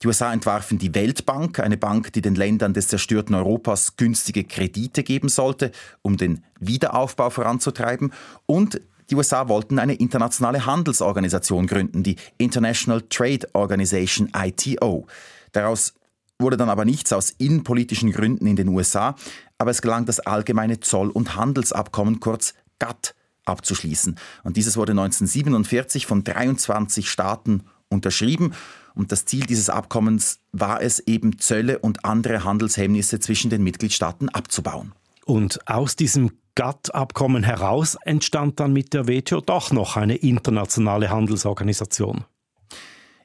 Die 0.01 0.07
USA 0.07 0.33
entwarfen 0.33 0.79
die 0.79 0.95
Weltbank, 0.95 1.59
eine 1.59 1.77
Bank, 1.77 2.13
die 2.13 2.21
den 2.21 2.33
Ländern 2.33 2.73
des 2.73 2.87
zerstörten 2.87 3.35
Europas 3.35 3.97
günstige 3.97 4.43
Kredite 4.43 5.03
geben 5.03 5.29
sollte, 5.29 5.71
um 6.01 6.17
den 6.17 6.43
Wiederaufbau 6.59 7.29
voranzutreiben. 7.29 8.11
Und 8.47 8.81
die 9.11 9.15
USA 9.15 9.47
wollten 9.47 9.77
eine 9.77 9.93
internationale 9.93 10.65
Handelsorganisation 10.65 11.67
gründen, 11.67 12.01
die 12.01 12.15
International 12.37 13.01
Trade 13.09 13.47
Organization 13.53 14.31
ITO. 14.35 15.05
Daraus 15.51 15.93
wurde 16.41 16.57
dann 16.57 16.69
aber 16.69 16.85
nichts 16.85 17.13
aus 17.13 17.31
innenpolitischen 17.31 18.11
Gründen 18.11 18.47
in 18.47 18.55
den 18.55 18.67
USA, 18.67 19.15
aber 19.57 19.71
es 19.71 19.81
gelang 19.81 20.05
das 20.05 20.19
allgemeine 20.19 20.79
Zoll- 20.79 21.09
und 21.09 21.35
Handelsabkommen 21.35 22.19
kurz 22.19 22.53
GATT 22.79 23.15
abzuschließen. 23.45 24.17
Und 24.43 24.57
dieses 24.57 24.77
wurde 24.77 24.91
1947 24.91 26.05
von 26.05 26.23
23 26.23 27.09
Staaten 27.09 27.63
unterschrieben. 27.89 28.53
Und 28.93 29.11
das 29.11 29.25
Ziel 29.25 29.45
dieses 29.45 29.69
Abkommens 29.69 30.39
war 30.51 30.81
es 30.81 30.99
eben, 30.99 31.39
Zölle 31.39 31.79
und 31.79 32.05
andere 32.05 32.43
Handelshemmnisse 32.43 33.19
zwischen 33.19 33.49
den 33.49 33.63
Mitgliedstaaten 33.63 34.29
abzubauen. 34.29 34.93
Und 35.25 35.67
aus 35.67 35.95
diesem 35.95 36.31
GATT-Abkommen 36.55 37.43
heraus 37.43 37.97
entstand 38.03 38.59
dann 38.59 38.73
mit 38.73 38.93
der 38.93 39.07
WTO 39.07 39.39
doch 39.41 39.71
noch 39.71 39.95
eine 39.95 40.15
internationale 40.15 41.09
Handelsorganisation. 41.09 42.25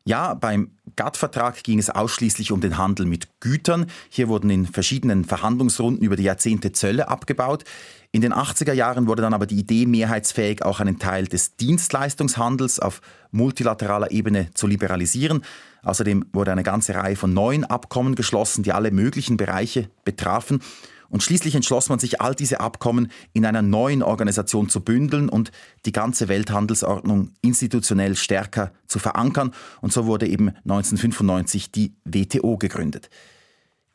Ja, 0.04 0.34
beim 0.34 0.75
GATT-Vertrag 0.96 1.62
ging 1.62 1.78
es 1.78 1.90
ausschließlich 1.90 2.52
um 2.52 2.60
den 2.60 2.78
Handel 2.78 3.06
mit 3.06 3.40
Gütern. 3.40 3.86
Hier 4.08 4.28
wurden 4.28 4.50
in 4.50 4.66
verschiedenen 4.66 5.24
Verhandlungsrunden 5.24 6.02
über 6.02 6.16
die 6.16 6.24
Jahrzehnte 6.24 6.72
Zölle 6.72 7.08
abgebaut. 7.08 7.64
In 8.12 8.22
den 8.22 8.32
80er 8.32 8.72
Jahren 8.72 9.06
wurde 9.06 9.20
dann 9.20 9.34
aber 9.34 9.46
die 9.46 9.58
Idee 9.58 9.84
mehrheitsfähig, 9.84 10.64
auch 10.64 10.80
einen 10.80 10.98
Teil 10.98 11.26
des 11.26 11.56
Dienstleistungshandels 11.56 12.80
auf 12.80 13.02
multilateraler 13.30 14.10
Ebene 14.10 14.48
zu 14.54 14.66
liberalisieren. 14.66 15.42
Außerdem 15.82 16.24
wurde 16.32 16.52
eine 16.52 16.62
ganze 16.62 16.94
Reihe 16.94 17.16
von 17.16 17.34
neuen 17.34 17.64
Abkommen 17.64 18.14
geschlossen, 18.14 18.62
die 18.62 18.72
alle 18.72 18.90
möglichen 18.90 19.36
Bereiche 19.36 19.90
betrafen. 20.04 20.60
Und 21.08 21.22
schließlich 21.22 21.54
entschloss 21.54 21.88
man 21.88 21.98
sich, 21.98 22.20
all 22.20 22.34
diese 22.34 22.60
Abkommen 22.60 23.10
in 23.32 23.44
einer 23.44 23.62
neuen 23.62 24.02
Organisation 24.02 24.68
zu 24.68 24.80
bündeln 24.80 25.28
und 25.28 25.52
die 25.84 25.92
ganze 25.92 26.28
Welthandelsordnung 26.28 27.32
institutionell 27.42 28.16
stärker 28.16 28.72
zu 28.86 28.98
verankern. 28.98 29.52
Und 29.80 29.92
so 29.92 30.06
wurde 30.06 30.26
eben 30.26 30.48
1995 30.64 31.70
die 31.70 31.94
WTO 32.04 32.56
gegründet. 32.56 33.10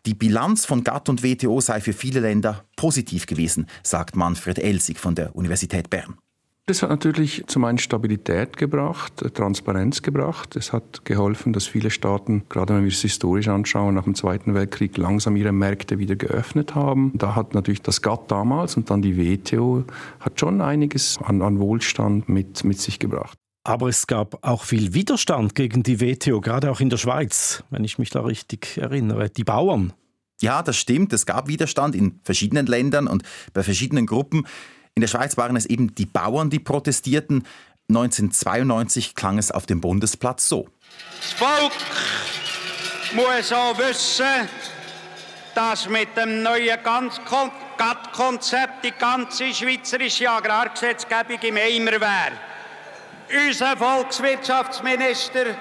Die 0.06 0.15
Bilanz 0.15 0.65
von 0.65 0.84
GATT 0.84 1.10
und 1.10 1.24
WTO 1.24 1.62
sei 1.62 1.80
für 1.80 1.94
viele 1.94 2.22
Länder 2.22 2.65
positiv 2.75 3.27
gewesen, 3.27 3.68
sagt 3.84 4.15
Manfred 4.15 4.58
Elsig 4.58 4.98
von 4.98 5.13
der 5.13 5.36
Universität 5.36 5.91
Bern. 5.91 6.18
Das 6.72 6.84
hat 6.84 6.90
natürlich 6.90 7.44
zum 7.48 7.66
einen 7.66 7.80
Stabilität 7.80 8.56
gebracht, 8.56 9.12
Transparenz 9.34 10.04
gebracht. 10.04 10.56
Es 10.56 10.72
hat 10.72 11.04
geholfen, 11.04 11.51
dass 11.51 11.68
viele 11.68 11.90
Staaten, 11.90 12.44
gerade 12.48 12.74
wenn 12.74 12.84
wir 12.84 12.92
es 12.92 13.01
historisch 13.01 13.50
anschauen, 13.50 13.96
nach 13.96 14.06
dem 14.06 14.16
Zweiten 14.16 14.54
Weltkrieg 14.54 14.96
langsam 14.96 15.36
ihre 15.36 15.51
Märkte 15.51 16.00
wieder 16.00 16.16
geöffnet 16.16 16.74
haben. 16.74 17.12
Da 17.13 17.36
hat 17.36 17.56
natürlich 17.56 17.82
das 17.82 18.01
GATT 18.01 18.32
damals 18.32 18.78
und 18.78 18.90
dann 18.90 19.01
die 19.01 19.18
WTO 19.18 19.84
hat 20.22 20.40
schon 20.40 20.62
einiges 20.62 21.20
an, 21.22 21.42
an 21.42 21.60
Wohlstand 21.60 22.30
mit, 22.30 22.63
mit 22.63 22.80
sich 22.80 23.00
gebracht. 23.00 23.38
Aber 23.66 23.90
es 23.90 24.08
gab 24.08 24.38
auch 24.42 24.63
viel 24.63 24.94
Widerstand 24.94 25.56
gegen 25.56 25.84
die 25.84 26.00
WTO, 26.00 26.40
gerade 26.40 26.72
auch 26.72 26.80
in 26.80 26.90
der 26.90 26.96
Schweiz, 26.96 27.66
wenn 27.70 27.84
ich 27.84 28.00
mich 28.00 28.12
da 28.12 28.22
richtig 28.22 28.78
erinnere. 28.78 29.30
Die 29.30 29.44
Bauern. 29.44 29.92
Ja, 30.42 30.63
das 30.63 30.78
stimmt. 30.78 31.12
Es 31.12 31.25
gab 31.25 31.50
Widerstand 31.50 31.96
in 31.96 32.22
verschiedenen 32.24 32.66
Ländern 32.66 33.08
und 33.08 33.24
bei 33.54 33.62
verschiedenen 33.62 34.06
Gruppen. 34.06 34.46
In 34.96 35.02
der 35.02 35.08
Schweiz 35.08 35.38
waren 35.38 35.56
es 35.56 35.66
eben 35.66 35.96
die 35.96 36.06
Bauern, 36.06 36.50
die 36.50 36.60
protestierten. 36.60 37.48
1992 37.90 39.16
klang 39.16 39.38
es 39.38 39.52
auf 39.52 39.66
dem 39.66 39.82
Bundesplatz 39.82 40.48
so. 40.48 40.68
Das 41.22 41.34
Volk 41.34 41.72
muss 43.14 43.52
auch 43.52 43.78
wissen, 43.78 44.48
dass 45.56 45.88
mit 45.88 46.16
dem 46.16 46.44
neuen 46.44 46.78
GATT-Konzept 46.84 48.86
die 48.86 48.92
ganze 48.92 49.54
schweizerische 49.54 50.30
Agrargesetzgebung 50.30 51.40
im 51.42 51.58
Eimer 51.58 52.00
wäre. 52.00 52.38
Unser 53.48 53.78
Volkswirtschaftsminister, 53.78 55.56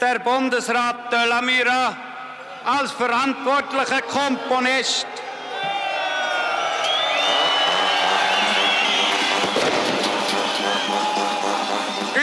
der 0.00 0.18
Bundesrat 0.18 1.12
de 1.12 1.28
la 1.28 1.40
Mura, 1.40 1.96
als 2.64 2.92
verantwortlicher 2.92 4.02
Komponist 4.02 5.06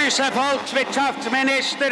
unser 0.10 0.32
Volkswirtschaftsminister, 0.32 1.92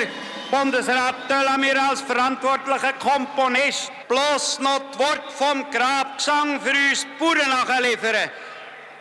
Bundesrat 0.49 1.29
Delamir 1.29 1.79
als 1.79 2.01
verantwortlicher 2.01 2.93
Komponist, 2.93 3.91
bloß 4.07 4.59
noch 4.59 4.81
das 4.89 4.99
Wort 4.99 5.31
vom 5.31 5.69
Grabgesang 5.69 6.59
für 6.59 6.71
uns 6.71 7.05
Bauern 7.19 7.47
nachliefern. 7.47 8.31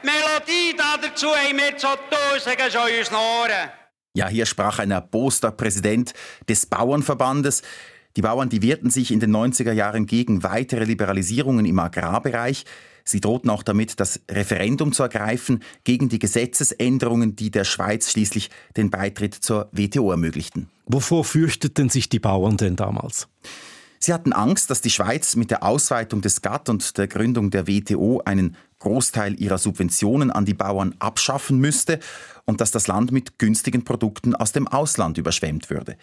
Melodie 0.02 0.76
dazu 0.76 1.28
haben 1.28 1.56
wir 1.56 1.78
zu 1.78 1.86
Tausenden 2.10 2.70
schon 2.70 2.88
in 2.88 2.98
unseren 2.98 3.16
Ohren. 3.16 3.70
Ja, 4.14 4.28
hier 4.28 4.44
sprach 4.44 4.80
ein 4.80 4.90
erboster 4.90 5.50
Präsident 5.50 6.12
des 6.46 6.66
Bauernverbandes. 6.66 7.62
Die 8.16 8.22
Bauern, 8.22 8.48
die 8.48 8.62
wehrten 8.62 8.88
sich 8.88 9.12
in 9.12 9.20
den 9.20 9.34
90er 9.34 9.72
Jahren 9.72 10.06
gegen 10.06 10.42
weitere 10.42 10.84
Liberalisierungen 10.84 11.66
im 11.66 11.78
Agrarbereich. 11.78 12.64
Sie 13.04 13.20
drohten 13.20 13.50
auch 13.50 13.62
damit, 13.62 14.00
das 14.00 14.20
Referendum 14.30 14.92
zu 14.92 15.02
ergreifen 15.02 15.62
gegen 15.84 16.08
die 16.08 16.18
Gesetzesänderungen, 16.18 17.36
die 17.36 17.50
der 17.50 17.64
Schweiz 17.64 18.10
schließlich 18.10 18.50
den 18.76 18.90
Beitritt 18.90 19.34
zur 19.34 19.68
WTO 19.70 20.10
ermöglichten. 20.10 20.70
Wovor 20.86 21.24
fürchteten 21.24 21.90
sich 21.90 22.08
die 22.08 22.18
Bauern 22.18 22.56
denn 22.56 22.74
damals? 22.74 23.28
Sie 23.98 24.12
hatten 24.12 24.32
Angst, 24.32 24.70
dass 24.70 24.80
die 24.80 24.90
Schweiz 24.90 25.36
mit 25.36 25.50
der 25.50 25.62
Ausweitung 25.62 26.20
des 26.22 26.42
GATT 26.42 26.68
und 26.68 26.98
der 26.98 27.08
Gründung 27.08 27.50
der 27.50 27.66
WTO 27.66 28.22
einen 28.24 28.56
Großteil 28.78 29.40
ihrer 29.40 29.58
Subventionen 29.58 30.30
an 30.30 30.44
die 30.44 30.54
Bauern 30.54 30.94
abschaffen 30.98 31.58
müsste 31.58 31.98
und 32.44 32.60
dass 32.60 32.70
das 32.70 32.86
Land 32.86 33.12
mit 33.12 33.38
günstigen 33.38 33.84
Produkten 33.84 34.34
aus 34.34 34.52
dem 34.52 34.68
Ausland 34.68 35.18
überschwemmt 35.18 35.70
würde. 35.70 35.96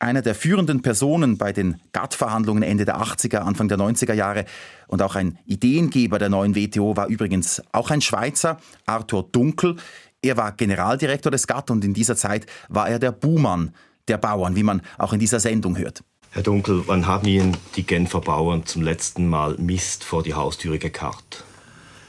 Einer 0.00 0.22
der 0.22 0.36
führenden 0.36 0.80
Personen 0.80 1.38
bei 1.38 1.52
den 1.52 1.80
GATT-Verhandlungen 1.92 2.62
Ende 2.62 2.84
der 2.84 3.00
80er, 3.00 3.38
Anfang 3.38 3.66
der 3.66 3.78
90er 3.78 4.14
Jahre 4.14 4.44
und 4.86 5.02
auch 5.02 5.16
ein 5.16 5.38
Ideengeber 5.44 6.20
der 6.20 6.28
neuen 6.28 6.54
WTO 6.54 6.96
war 6.96 7.08
übrigens 7.08 7.60
auch 7.72 7.90
ein 7.90 8.00
Schweizer, 8.00 8.58
Arthur 8.86 9.28
Dunkel. 9.32 9.74
Er 10.22 10.36
war 10.36 10.52
Generaldirektor 10.52 11.32
des 11.32 11.48
GATT 11.48 11.72
und 11.72 11.84
in 11.84 11.94
dieser 11.94 12.14
Zeit 12.14 12.46
war 12.68 12.88
er 12.88 13.00
der 13.00 13.10
Buhmann 13.10 13.74
der 14.06 14.18
Bauern, 14.18 14.54
wie 14.54 14.62
man 14.62 14.82
auch 14.98 15.12
in 15.12 15.18
dieser 15.18 15.40
Sendung 15.40 15.76
hört. 15.76 16.04
Herr 16.30 16.42
Dunkel, 16.42 16.84
wann 16.86 17.06
haben 17.06 17.26
Ihnen 17.26 17.56
die 17.74 17.84
Genfer 17.84 18.20
Bauern 18.20 18.66
zum 18.66 18.82
letzten 18.82 19.28
Mal 19.28 19.56
Mist 19.58 20.04
vor 20.04 20.22
die 20.22 20.34
Haustüre 20.34 20.78
gekarrt? 20.78 21.42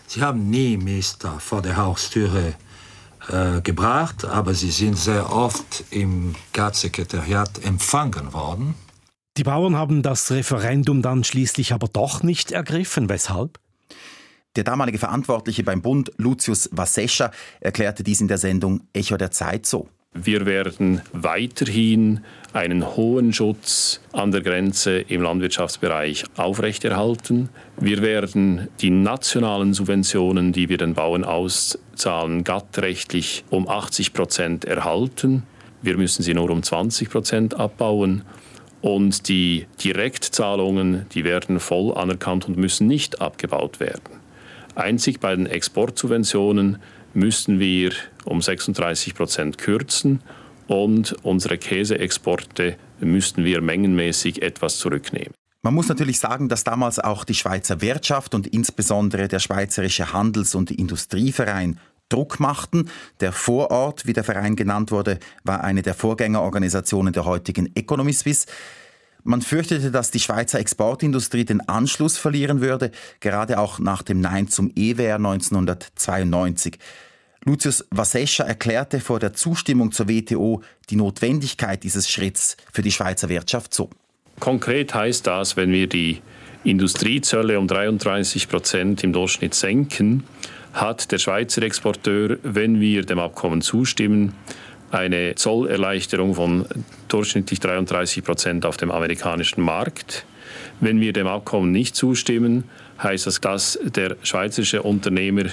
Sie 0.05 0.21
haben 0.21 0.49
nie 0.49 0.77
Mist 0.77 1.25
vor 1.39 1.63
der 1.63 1.77
Haustüre 1.77 2.53
äh, 3.29 3.61
gebracht, 3.61 4.25
aber 4.25 4.53
sie 4.53 4.71
sind 4.71 4.97
sehr 4.97 5.31
oft 5.31 5.85
im 5.91 6.35
GATT-Sekretariat 6.53 7.63
empfangen 7.63 8.33
worden. 8.33 8.75
Die 9.37 9.43
Bauern 9.43 9.75
haben 9.75 10.01
das 10.01 10.31
Referendum 10.31 11.01
dann 11.01 11.23
schließlich 11.23 11.73
aber 11.73 11.87
doch 11.87 12.23
nicht 12.23 12.51
ergriffen. 12.51 13.07
Weshalb? 13.09 13.59
Der 14.55 14.63
damalige 14.63 14.97
Verantwortliche 14.97 15.63
beim 15.63 15.81
Bund, 15.81 16.11
Lucius 16.17 16.69
Vassescha, 16.71 17.31
erklärte 17.61 18.03
dies 18.03 18.19
in 18.19 18.27
der 18.27 18.37
Sendung 18.37 18.81
Echo 18.93 19.15
der 19.15 19.31
Zeit 19.31 19.65
so. 19.65 19.87
Wir 20.15 20.47
werden 20.47 21.01
weiterhin 21.13 22.21
einen 22.51 22.95
hohen 22.95 23.31
Schutz 23.31 24.01
an 24.11 24.31
der 24.31 24.41
Grenze 24.41 24.97
im 25.01 25.21
Landwirtschaftsbereich 25.21 26.23
aufrechterhalten. 26.35 27.49
Wir 27.79 28.01
werden 28.01 28.69
die 28.81 28.89
nationalen 28.89 29.75
Subventionen, 29.75 30.51
die 30.51 30.67
wir 30.67 30.79
den 30.79 30.95
Bauern 30.95 31.23
auszahlen, 31.23 32.43
gattrechtlich 32.43 33.43
um 33.51 33.69
80 33.69 34.13
Prozent 34.13 34.65
erhalten. 34.65 35.43
Wir 35.83 35.95
müssen 35.95 36.23
sie 36.23 36.33
nur 36.33 36.49
um 36.49 36.63
20 36.63 37.11
Prozent 37.11 37.53
abbauen. 37.53 38.23
Und 38.81 39.29
die 39.29 39.67
Direktzahlungen, 39.83 41.05
die 41.13 41.23
werden 41.23 41.59
voll 41.59 41.95
anerkannt 41.95 42.47
und 42.47 42.57
müssen 42.57 42.87
nicht 42.87 43.21
abgebaut 43.21 43.79
werden. 43.79 44.19
Einzig 44.73 45.19
bei 45.19 45.35
den 45.35 45.45
Exportsubventionen 45.45 46.79
müssten 47.13 47.59
wir 47.59 47.91
um 48.29 48.41
36 48.41 49.15
Prozent 49.15 49.57
kürzen 49.57 50.21
und 50.67 51.15
unsere 51.23 51.57
Käseexporte 51.57 52.77
müssten 52.99 53.43
wir 53.43 53.61
mengenmäßig 53.61 54.41
etwas 54.41 54.77
zurücknehmen. 54.77 55.33
Man 55.61 55.73
muss 55.73 55.89
natürlich 55.89 56.19
sagen, 56.19 56.47
dass 56.47 56.63
damals 56.63 56.99
auch 56.99 57.25
die 57.25 57.35
Schweizer 57.35 57.81
Wirtschaft 57.81 58.33
und 58.33 58.47
insbesondere 58.47 59.27
der 59.27 59.39
Schweizerische 59.39 60.13
Handels- 60.13 60.55
und 60.55 60.71
Industrieverein 60.71 61.79
Druck 62.07 62.39
machten. 62.39 62.89
Der 63.19 63.31
Vorort, 63.31 64.05
wie 64.05 64.13
der 64.13 64.23
Verein 64.23 64.55
genannt 64.55 64.91
wurde, 64.91 65.19
war 65.43 65.63
eine 65.63 65.81
der 65.81 65.93
Vorgängerorganisationen 65.93 67.13
der 67.13 67.25
heutigen 67.25 67.71
Economy 67.75 68.13
Suisse. 68.13 68.47
Man 69.23 69.41
fürchtete, 69.41 69.91
dass 69.91 70.11
die 70.11 70.19
Schweizer 70.19 70.59
Exportindustrie 70.59 71.45
den 71.45 71.67
Anschluss 71.67 72.17
verlieren 72.17 72.61
würde, 72.61 72.91
gerade 73.19 73.59
auch 73.59 73.79
nach 73.79 74.01
dem 74.01 74.21
Nein 74.21 74.47
zum 74.47 74.71
EWR 74.75 75.15
1992. 75.15 76.79
Lucius 77.45 77.85
Vassescha 77.89 78.43
erklärte 78.43 78.99
vor 78.99 79.19
der 79.19 79.33
Zustimmung 79.33 79.91
zur 79.91 80.09
WTO 80.09 80.61
die 80.89 80.95
Notwendigkeit 80.95 81.83
dieses 81.83 82.09
Schritts 82.09 82.57
für 82.71 82.81
die 82.81 82.91
Schweizer 82.91 83.29
Wirtschaft 83.29 83.73
so. 83.73 83.89
Konkret 84.39 84.93
heißt 84.93 85.27
das, 85.27 85.57
wenn 85.57 85.71
wir 85.71 85.87
die 85.87 86.21
Industriezölle 86.63 87.57
um 87.59 87.67
33 87.67 88.49
Prozent 88.49 89.03
im 89.03 89.13
Durchschnitt 89.13 89.53
senken, 89.53 90.23
hat 90.73 91.11
der 91.11 91.17
Schweizer 91.17 91.61
Exporteur, 91.63 92.37
wenn 92.43 92.79
wir 92.79 93.03
dem 93.03 93.19
Abkommen 93.19 93.61
zustimmen, 93.61 94.33
eine 94.91 95.35
Zollerleichterung 95.35 96.35
von 96.35 96.65
durchschnittlich 97.07 97.59
33 97.59 98.23
Prozent 98.23 98.65
auf 98.65 98.77
dem 98.77 98.91
amerikanischen 98.91 99.61
Markt. 99.61 100.25
Wenn 100.79 100.99
wir 100.99 101.13
dem 101.13 101.27
Abkommen 101.27 101.71
nicht 101.71 101.95
zustimmen, 101.95 102.63
heißt 103.01 103.27
das, 103.27 103.39
dass 103.39 103.79
der 103.83 104.17
schweizerische 104.23 104.81
Unternehmer 104.81 105.45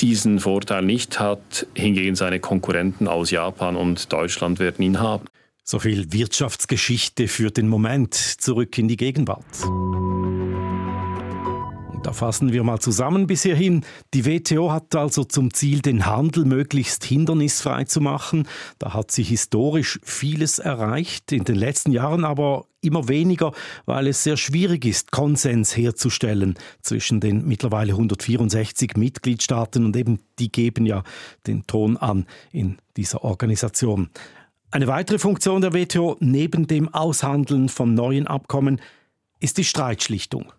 diesen 0.00 0.40
Vorteil 0.40 0.82
nicht 0.82 1.20
hat, 1.20 1.66
hingegen 1.74 2.16
seine 2.16 2.40
Konkurrenten 2.40 3.08
aus 3.08 3.30
Japan 3.30 3.76
und 3.76 4.12
Deutschland 4.12 4.58
werden 4.58 4.82
ihn 4.82 5.00
haben. 5.00 5.26
So 5.64 5.78
viel 5.78 6.12
Wirtschaftsgeschichte 6.12 7.28
für 7.28 7.50
den 7.50 7.68
Moment 7.68 8.14
zurück 8.14 8.76
in 8.78 8.88
die 8.88 8.96
Gegenwart. 8.96 9.44
Fassen 12.12 12.52
wir 12.52 12.64
mal 12.64 12.78
zusammen 12.78 13.26
bis 13.26 13.42
hierhin. 13.42 13.84
Die 14.14 14.26
WTO 14.26 14.72
hat 14.72 14.94
also 14.94 15.24
zum 15.24 15.52
Ziel, 15.52 15.80
den 15.80 16.06
Handel 16.06 16.44
möglichst 16.44 17.04
hindernisfrei 17.04 17.84
zu 17.84 18.00
machen. 18.00 18.48
Da 18.78 18.94
hat 18.94 19.10
sie 19.10 19.22
historisch 19.22 20.00
vieles 20.02 20.58
erreicht, 20.58 21.32
in 21.32 21.44
den 21.44 21.56
letzten 21.56 21.92
Jahren 21.92 22.24
aber 22.24 22.66
immer 22.80 23.08
weniger, 23.08 23.52
weil 23.86 24.08
es 24.08 24.22
sehr 24.24 24.36
schwierig 24.36 24.84
ist, 24.84 25.12
Konsens 25.12 25.76
herzustellen 25.76 26.54
zwischen 26.82 27.20
den 27.20 27.46
mittlerweile 27.46 27.92
164 27.92 28.96
Mitgliedstaaten 28.96 29.84
und 29.84 29.96
eben 29.96 30.20
die 30.38 30.50
geben 30.50 30.84
ja 30.84 31.04
den 31.46 31.66
Ton 31.66 31.96
an 31.96 32.26
in 32.50 32.78
dieser 32.96 33.24
Organisation. 33.24 34.10
Eine 34.70 34.86
weitere 34.86 35.18
Funktion 35.18 35.60
der 35.60 35.74
WTO 35.74 36.16
neben 36.20 36.66
dem 36.66 36.92
Aushandeln 36.92 37.68
von 37.68 37.94
neuen 37.94 38.26
Abkommen 38.26 38.80
ist 39.38 39.58
die 39.58 39.64
Streitschlichtung. 39.64 40.52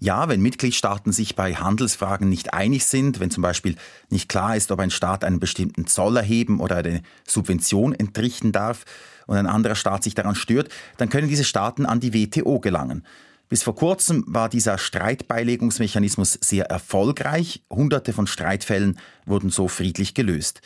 Ja, 0.00 0.28
wenn 0.28 0.40
Mitgliedstaaten 0.40 1.12
sich 1.12 1.36
bei 1.36 1.54
Handelsfragen 1.54 2.28
nicht 2.28 2.54
einig 2.54 2.86
sind, 2.86 3.20
wenn 3.20 3.30
zum 3.30 3.42
Beispiel 3.42 3.76
nicht 4.10 4.28
klar 4.28 4.56
ist, 4.56 4.70
ob 4.70 4.80
ein 4.80 4.90
Staat 4.90 5.24
einen 5.24 5.40
bestimmten 5.40 5.86
Zoll 5.86 6.16
erheben 6.16 6.60
oder 6.60 6.76
eine 6.76 7.02
Subvention 7.26 7.92
entrichten 7.92 8.52
darf 8.52 8.84
und 9.26 9.36
ein 9.36 9.46
anderer 9.46 9.74
Staat 9.74 10.02
sich 10.02 10.14
daran 10.14 10.34
stört, 10.34 10.68
dann 10.96 11.08
können 11.08 11.28
diese 11.28 11.44
Staaten 11.44 11.86
an 11.86 12.00
die 12.00 12.14
WTO 12.14 12.60
gelangen. 12.60 13.04
Bis 13.48 13.62
vor 13.62 13.74
kurzem 13.74 14.24
war 14.26 14.48
dieser 14.48 14.78
Streitbeilegungsmechanismus 14.78 16.38
sehr 16.40 16.70
erfolgreich. 16.70 17.62
Hunderte 17.68 18.14
von 18.14 18.26
Streitfällen 18.26 18.98
wurden 19.26 19.50
so 19.50 19.68
friedlich 19.68 20.14
gelöst. 20.14 20.62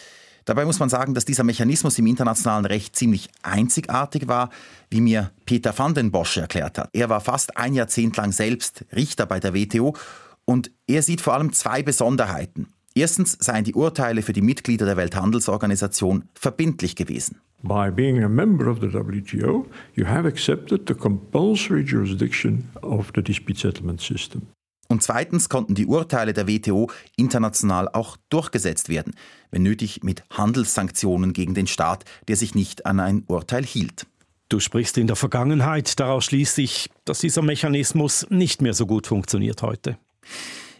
Dabei 0.47 0.65
muss 0.65 0.79
man 0.79 0.89
sagen, 0.89 1.13
dass 1.13 1.25
dieser 1.25 1.43
Mechanismus 1.43 1.99
im 1.99 2.07
internationalen 2.07 2.67
Recht 2.67 2.95
ziemlich 2.95 3.29
einzigartig 3.43 4.29
war, 4.29 4.51
wie 4.91 5.01
mir 5.01 5.33
Peter 5.45 5.77
van 5.77 5.93
den 5.93 6.13
Bosch 6.13 6.37
erklärt 6.37 6.79
hat. 6.79 6.89
Er 6.93 7.09
war 7.09 7.21
fast 7.21 7.57
ein 7.57 7.75
Jahrzehnt 7.75 8.17
lang 8.17 8.31
selbst 8.31 8.85
Richter 8.95 9.27
bei 9.27 9.41
der 9.41 9.55
WTO 9.55 9.97
und 10.45 10.71
er 10.87 11.03
sieht 11.03 11.21
vor 11.21 11.35
allem 11.35 11.53
zwei 11.53 11.83
Besonderheiten. 11.83 12.69
Erstens 12.95 13.37
seien 13.41 13.65
die 13.65 13.75
Urteile 13.75 14.23
für 14.23 14.33
die 14.33 14.41
Mitglieder 14.41 14.87
der 14.87 14.97
Welthandelsorganisation 14.97 16.29
verbindlich 16.35 16.95
gewesen. 16.95 17.41
By 17.63 17.91
being 17.91 18.23
a 18.23 18.29
member 18.29 18.69
of 18.71 18.79
the 18.81 18.93
WTO, 18.93 19.67
you 19.95 20.07
have 20.07 20.29
accepted 20.29 20.87
the 20.87 20.95
compulsory 20.95 21.85
jurisdiction 21.85 22.71
of 22.83 23.11
the 23.17 23.23
dispute 23.23 23.59
settlement 23.59 24.01
system. 24.01 24.43
Und 24.89 25.03
zweitens 25.03 25.49
konnten 25.49 25.75
die 25.75 25.87
Urteile 25.87 26.33
der 26.33 26.49
WTO 26.49 26.91
international 27.17 27.89
auch 27.89 28.17
durchgesetzt 28.29 28.89
werden, 28.89 29.15
wenn 29.51 29.63
nötig 29.63 30.03
mit 30.03 30.23
Handelssanktionen 30.31 31.33
gegen 31.33 31.55
den 31.55 31.67
Staat, 31.67 32.05
der 32.29 32.37
sich 32.37 32.55
nicht 32.55 32.87
an 32.87 33.01
ein 33.01 33.25
Urteil 33.27 33.65
hielt. 33.65 34.07
Du 34.49 34.61
sprichst 34.61 34.97
in 34.97 35.09
der 35.09 35.17
Vergangenheit, 35.17 35.99
daraus 35.99 36.25
schließe 36.27 36.63
ich, 36.63 36.89
dass 37.05 37.19
dieser 37.19 37.43
Mechanismus 37.43 38.27
nicht 38.31 38.63
mehr 38.63 38.75
so 38.75 38.87
gut 38.87 39.09
funktioniert 39.09 39.63
heute. 39.63 39.99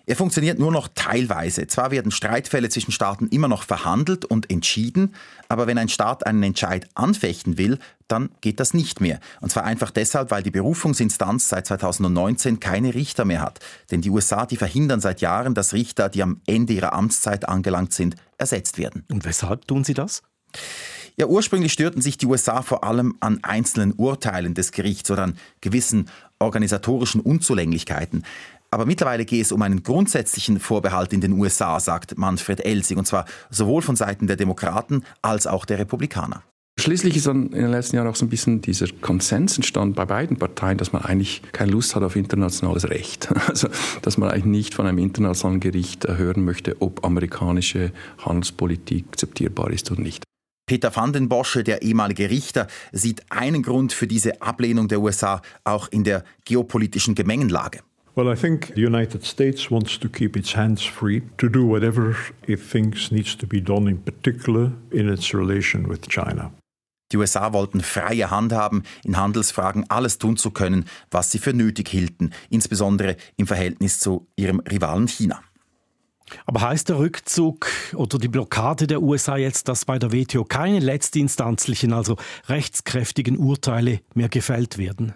Er 0.09 0.15
funktioniert 0.15 0.61
nur 0.61 0.71
noch 0.71 0.87
teilweise. 0.95 1.67
Zwar 1.67 1.91
werden 1.91 2.13
Streitfälle 2.13 2.69
zwischen 2.69 2.93
Staaten 2.93 3.27
immer 3.27 3.49
noch 3.49 3.65
verhandelt 3.65 4.25
und 4.25 4.49
entschieden, 4.53 5.17
aber 5.49 5.67
wenn 5.67 5.79
ein 5.79 5.89
Staat 5.89 6.25
einen 6.25 6.45
Entscheid 6.45 6.89
anfechten 6.95 7.59
will, 7.59 7.81
dann 8.09 8.31
geht 8.41 8.61
das 8.61 8.75
nicht 8.75 9.01
mehr. 9.01 9.21
Und 9.41 9.51
zwar 9.51 9.65
einfach 9.65 9.91
deshalb, 9.91 10.31
weil 10.31 10.43
die 10.43 10.51
Berufungsinstanz 10.51 11.49
seit 11.49 11.67
2019 11.67 12.61
keine 12.61 12.95
Richter 12.95 13.25
mehr 13.25 13.41
hat. 13.41 13.61
Denn 13.91 14.01
die 14.01 14.11
USA, 14.11 14.47
die 14.47 14.57
verhindern 14.57 15.01
seit 15.01 15.21
Jahren, 15.21 15.55
dass 15.55 15.73
Richter, 15.73 16.09
die 16.09 16.23
am 16.23 16.41
Ende 16.47 16.73
ihrer 16.73 16.93
Amtszeit 16.93 17.49
angelangt 17.49 17.93
sind, 17.93 18.17
ersetzt 18.39 18.79
werden. 18.79 19.05
Und 19.11 19.25
weshalb 19.25 19.67
tun 19.67 19.85
sie 19.85 19.95
das? 19.95 20.23
Ja, 21.19 21.27
ursprünglich 21.27 21.73
störten 21.73 22.03
sich 22.03 22.19
die 22.19 22.27
USA 22.27 22.61
vor 22.61 22.85
allem 22.85 23.17
an 23.21 23.43
einzelnen 23.43 23.95
Urteilen 23.95 24.53
des 24.53 24.71
Gerichts 24.71 25.11
oder 25.11 25.23
an 25.23 25.39
gewissen 25.63 26.11
organisatorischen 26.39 27.23
Unzulänglichkeiten. 27.23 28.23
Aber 28.71 28.85
mittlerweile 28.85 29.25
gehe 29.25 29.41
es 29.41 29.53
um 29.53 29.63
einen 29.63 29.83
grundsätzlichen 29.83 30.61
Vorbehalt 30.61 31.15
in 31.15 31.23
den 31.23 31.33
USA, 31.33 31.81
sagt 31.81 32.19
Manfred 32.19 32.61
Elsig, 32.65 32.99
und 32.99 33.07
zwar 33.07 33.25
sowohl 33.49 33.81
von 33.81 33.97
Seiten 33.97 34.27
der 34.27 34.37
Demokraten 34.37 35.05
als 35.23 35.47
auch 35.47 35.65
der 35.65 35.79
Republikaner. 35.79 36.43
Schließlich 36.87 37.17
ist 37.17 37.27
dann 37.27 37.47
in 37.47 37.63
den 37.63 37.73
letzten 37.73 37.97
Jahren 37.97 38.07
auch 38.07 38.15
so 38.15 38.25
ein 38.25 38.29
bisschen 38.29 38.63
dieser 38.63 38.87
Konsens 39.01 39.57
entstanden 39.57 39.97
bei 39.97 40.05
beiden 40.05 40.37
Parteien, 40.37 40.79
dass 40.79 40.93
man 40.93 41.03
eigentlich 41.03 41.43
keine 41.51 41.73
Lust 41.73 41.97
hat 41.97 42.05
auf 42.05 42.15
internationales 42.15 42.89
Recht. 42.89 43.29
Also, 43.49 43.67
dass 44.03 44.19
man 44.19 44.31
eigentlich 44.31 44.45
nicht 44.45 44.75
von 44.75 44.87
einem 44.87 44.99
internationalen 44.99 45.59
Gericht 45.59 46.07
hören 46.07 46.45
möchte, 46.45 46.81
ob 46.81 47.05
amerikanische 47.05 47.91
Handelspolitik 48.19 49.05
akzeptierbar 49.09 49.73
ist 49.73 49.91
oder 49.91 50.01
nicht. 50.01 50.23
Peter 50.67 50.95
van 50.95 51.13
den 51.13 51.29
Bosche, 51.29 51.65
der 51.65 51.83
ehemalige 51.83 52.31
Richter, 52.31 52.69
sieht 52.93 53.23
einen 53.31 53.65
Grund 53.65 53.93
für 53.93 54.07
diese 54.07 54.41
Ablehnung 54.41 54.87
der 54.87 55.01
USA 55.01 55.43
auch 55.65 55.89
in 55.89 56.05
der 56.05 56.23
geopolitischen 56.45 57.17
Gemengenlage. 57.17 57.81
Well, 58.15 58.33
I 58.33 58.37
think 58.37 58.73
the 58.77 58.87
United 58.87 59.27
States 59.27 59.73
wants 59.73 59.99
to 59.99 60.09
keep 60.09 60.37
its 60.37 60.55
hands 60.55 60.85
free 60.85 61.23
to 61.39 61.49
do 61.49 61.67
whatever 61.67 62.15
it 62.47 62.61
thinks 62.61 63.11
needs 63.11 63.37
to 63.39 63.47
be 63.47 63.61
done, 63.61 63.91
in 63.91 63.99
particular 63.99 64.71
in 64.93 65.09
its 65.09 65.35
relation 65.35 65.89
with 65.89 66.03
China. 66.09 66.53
Die 67.13 67.17
USA 67.17 67.53
wollten 67.53 67.81
freie 67.81 68.31
Hand 68.31 68.53
haben, 68.53 68.83
in 69.05 69.17
Handelsfragen 69.17 69.89
alles 69.89 70.19
tun 70.19 70.37
zu 70.37 70.51
können, 70.51 70.87
was 71.11 71.31
sie 71.31 71.39
für 71.39 71.53
nötig 71.53 71.89
hielten, 71.89 72.33
insbesondere 72.51 73.17
im 73.37 73.47
Verhältnis 73.47 74.01
zu 74.01 74.27
ihrem 74.37 74.61
Rivalen 74.61 75.07
China. 75.07 75.41
Aber 76.45 76.61
heißt 76.61 76.89
der 76.89 76.99
Rückzug 76.99 77.69
oder 77.95 78.19
die 78.19 78.29
Blockade 78.29 78.89
der 78.89 79.01
USA 79.01 79.37
jetzt, 79.37 79.69
dass 79.69 79.85
bei 79.85 79.99
der 79.99 80.13
WTO 80.13 80.45
keine 80.45 80.81
letztinstanzlichen, 80.81 81.93
also 81.93 82.17
rechtskräftigen 82.49 83.37
Urteile 83.37 84.01
mehr 84.15 84.29
gefällt 84.29 84.77
werden? 84.77 85.15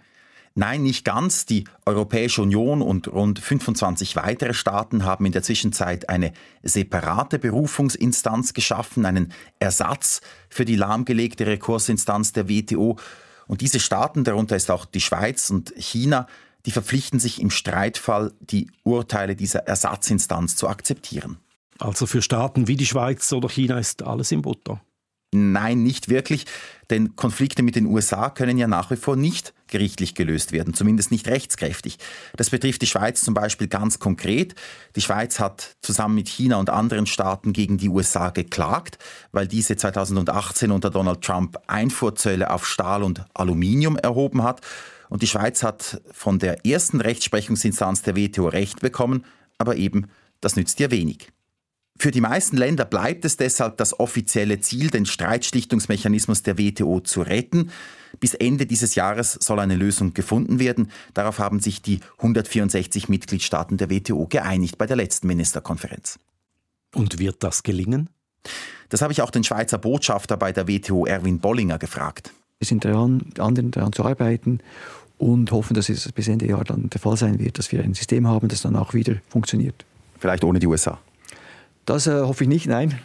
Nein, 0.60 0.82
nicht 0.82 1.06
ganz. 1.06 1.46
Die 1.46 1.64
Europäische 1.86 2.42
Union 2.42 2.82
und 2.82 3.08
rund 3.08 3.38
25 3.38 4.14
weitere 4.16 4.52
Staaten 4.52 5.06
haben 5.06 5.24
in 5.24 5.32
der 5.32 5.42
Zwischenzeit 5.42 6.10
eine 6.10 6.34
separate 6.62 7.38
Berufungsinstanz 7.38 8.52
geschaffen, 8.52 9.06
einen 9.06 9.32
Ersatz 9.58 10.20
für 10.50 10.66
die 10.66 10.76
lahmgelegte 10.76 11.46
Rekursinstanz 11.46 12.34
der 12.34 12.50
WTO. 12.50 12.98
Und 13.46 13.62
diese 13.62 13.80
Staaten, 13.80 14.22
darunter 14.22 14.54
ist 14.54 14.70
auch 14.70 14.84
die 14.84 15.00
Schweiz 15.00 15.48
und 15.48 15.72
China, 15.78 16.26
die 16.66 16.72
verpflichten 16.72 17.20
sich 17.20 17.40
im 17.40 17.48
Streitfall, 17.48 18.34
die 18.40 18.70
Urteile 18.82 19.36
dieser 19.36 19.60
Ersatzinstanz 19.60 20.56
zu 20.56 20.68
akzeptieren. 20.68 21.38
Also 21.78 22.04
für 22.04 22.20
Staaten 22.20 22.68
wie 22.68 22.76
die 22.76 22.84
Schweiz 22.84 23.32
oder 23.32 23.48
China 23.48 23.78
ist 23.78 24.02
alles 24.02 24.30
im 24.30 24.42
Butter. 24.42 24.82
Nein, 25.32 25.84
nicht 25.84 26.08
wirklich, 26.08 26.44
denn 26.90 27.14
Konflikte 27.14 27.62
mit 27.62 27.76
den 27.76 27.86
USA 27.86 28.30
können 28.30 28.58
ja 28.58 28.66
nach 28.66 28.90
wie 28.90 28.96
vor 28.96 29.14
nicht 29.14 29.54
gerichtlich 29.68 30.16
gelöst 30.16 30.50
werden, 30.50 30.74
zumindest 30.74 31.12
nicht 31.12 31.28
rechtskräftig. 31.28 31.98
Das 32.36 32.50
betrifft 32.50 32.82
die 32.82 32.88
Schweiz 32.88 33.20
zum 33.20 33.34
Beispiel 33.34 33.68
ganz 33.68 34.00
konkret. 34.00 34.56
Die 34.96 35.00
Schweiz 35.00 35.38
hat 35.38 35.76
zusammen 35.82 36.16
mit 36.16 36.28
China 36.28 36.56
und 36.56 36.68
anderen 36.68 37.06
Staaten 37.06 37.52
gegen 37.52 37.78
die 37.78 37.88
USA 37.88 38.30
geklagt, 38.30 38.98
weil 39.30 39.46
diese 39.46 39.76
2018 39.76 40.72
unter 40.72 40.90
Donald 40.90 41.22
Trump 41.22 41.58
Einfuhrzölle 41.68 42.50
auf 42.50 42.66
Stahl 42.66 43.04
und 43.04 43.24
Aluminium 43.32 43.96
erhoben 43.96 44.42
hat. 44.42 44.62
Und 45.10 45.22
die 45.22 45.28
Schweiz 45.28 45.62
hat 45.62 46.02
von 46.10 46.40
der 46.40 46.66
ersten 46.66 47.00
Rechtsprechungsinstanz 47.00 48.02
der 48.02 48.16
WTO 48.16 48.48
Recht 48.48 48.80
bekommen, 48.80 49.24
aber 49.58 49.76
eben, 49.76 50.08
das 50.40 50.56
nützt 50.56 50.80
ihr 50.80 50.90
wenig. 50.90 51.28
Für 52.00 52.12
die 52.12 52.22
meisten 52.22 52.56
Länder 52.56 52.86
bleibt 52.86 53.26
es 53.26 53.36
deshalb 53.36 53.76
das 53.76 54.00
offizielle 54.00 54.58
Ziel, 54.62 54.88
den 54.88 55.04
Streitschlichtungsmechanismus 55.04 56.42
der 56.42 56.56
WTO 56.56 57.00
zu 57.00 57.20
retten. 57.20 57.72
Bis 58.20 58.32
Ende 58.32 58.64
dieses 58.64 58.94
Jahres 58.94 59.34
soll 59.34 59.60
eine 59.60 59.76
Lösung 59.76 60.14
gefunden 60.14 60.58
werden. 60.58 60.90
Darauf 61.12 61.38
haben 61.38 61.60
sich 61.60 61.82
die 61.82 62.00
164 62.16 63.10
Mitgliedstaaten 63.10 63.76
der 63.76 63.90
WTO 63.90 64.26
geeinigt 64.28 64.78
bei 64.78 64.86
der 64.86 64.96
letzten 64.96 65.26
Ministerkonferenz. 65.26 66.18
Und 66.94 67.18
wird 67.18 67.44
das 67.44 67.64
gelingen? 67.64 68.08
Das 68.88 69.02
habe 69.02 69.12
ich 69.12 69.20
auch 69.20 69.30
den 69.30 69.44
Schweizer 69.44 69.76
Botschafter 69.76 70.38
bei 70.38 70.52
der 70.52 70.68
WTO, 70.68 71.04
Erwin 71.04 71.38
Bollinger, 71.38 71.76
gefragt. 71.76 72.32
Wir 72.60 72.66
sind 72.66 72.86
daran, 72.86 73.30
anderen 73.38 73.72
daran 73.72 73.92
zu 73.92 74.06
arbeiten 74.06 74.60
und 75.18 75.52
hoffen, 75.52 75.74
dass 75.74 75.90
es 75.90 76.10
bis 76.12 76.28
Ende 76.28 76.48
Jahr 76.48 76.64
dann 76.64 76.88
der 76.88 76.98
Fall 76.98 77.18
sein 77.18 77.38
wird, 77.38 77.58
dass 77.58 77.70
wir 77.72 77.82
ein 77.82 77.92
System 77.92 78.26
haben, 78.26 78.48
das 78.48 78.62
dann 78.62 78.74
auch 78.76 78.94
wieder 78.94 79.16
funktioniert. 79.28 79.84
Vielleicht 80.18 80.44
ohne 80.44 80.60
die 80.60 80.66
USA. 80.66 80.98
Das 81.90 82.06
äh, 82.06 82.20
hoffe 82.20 82.44
ich 82.44 82.48
nicht, 82.48 82.68
nein. 82.68 83.00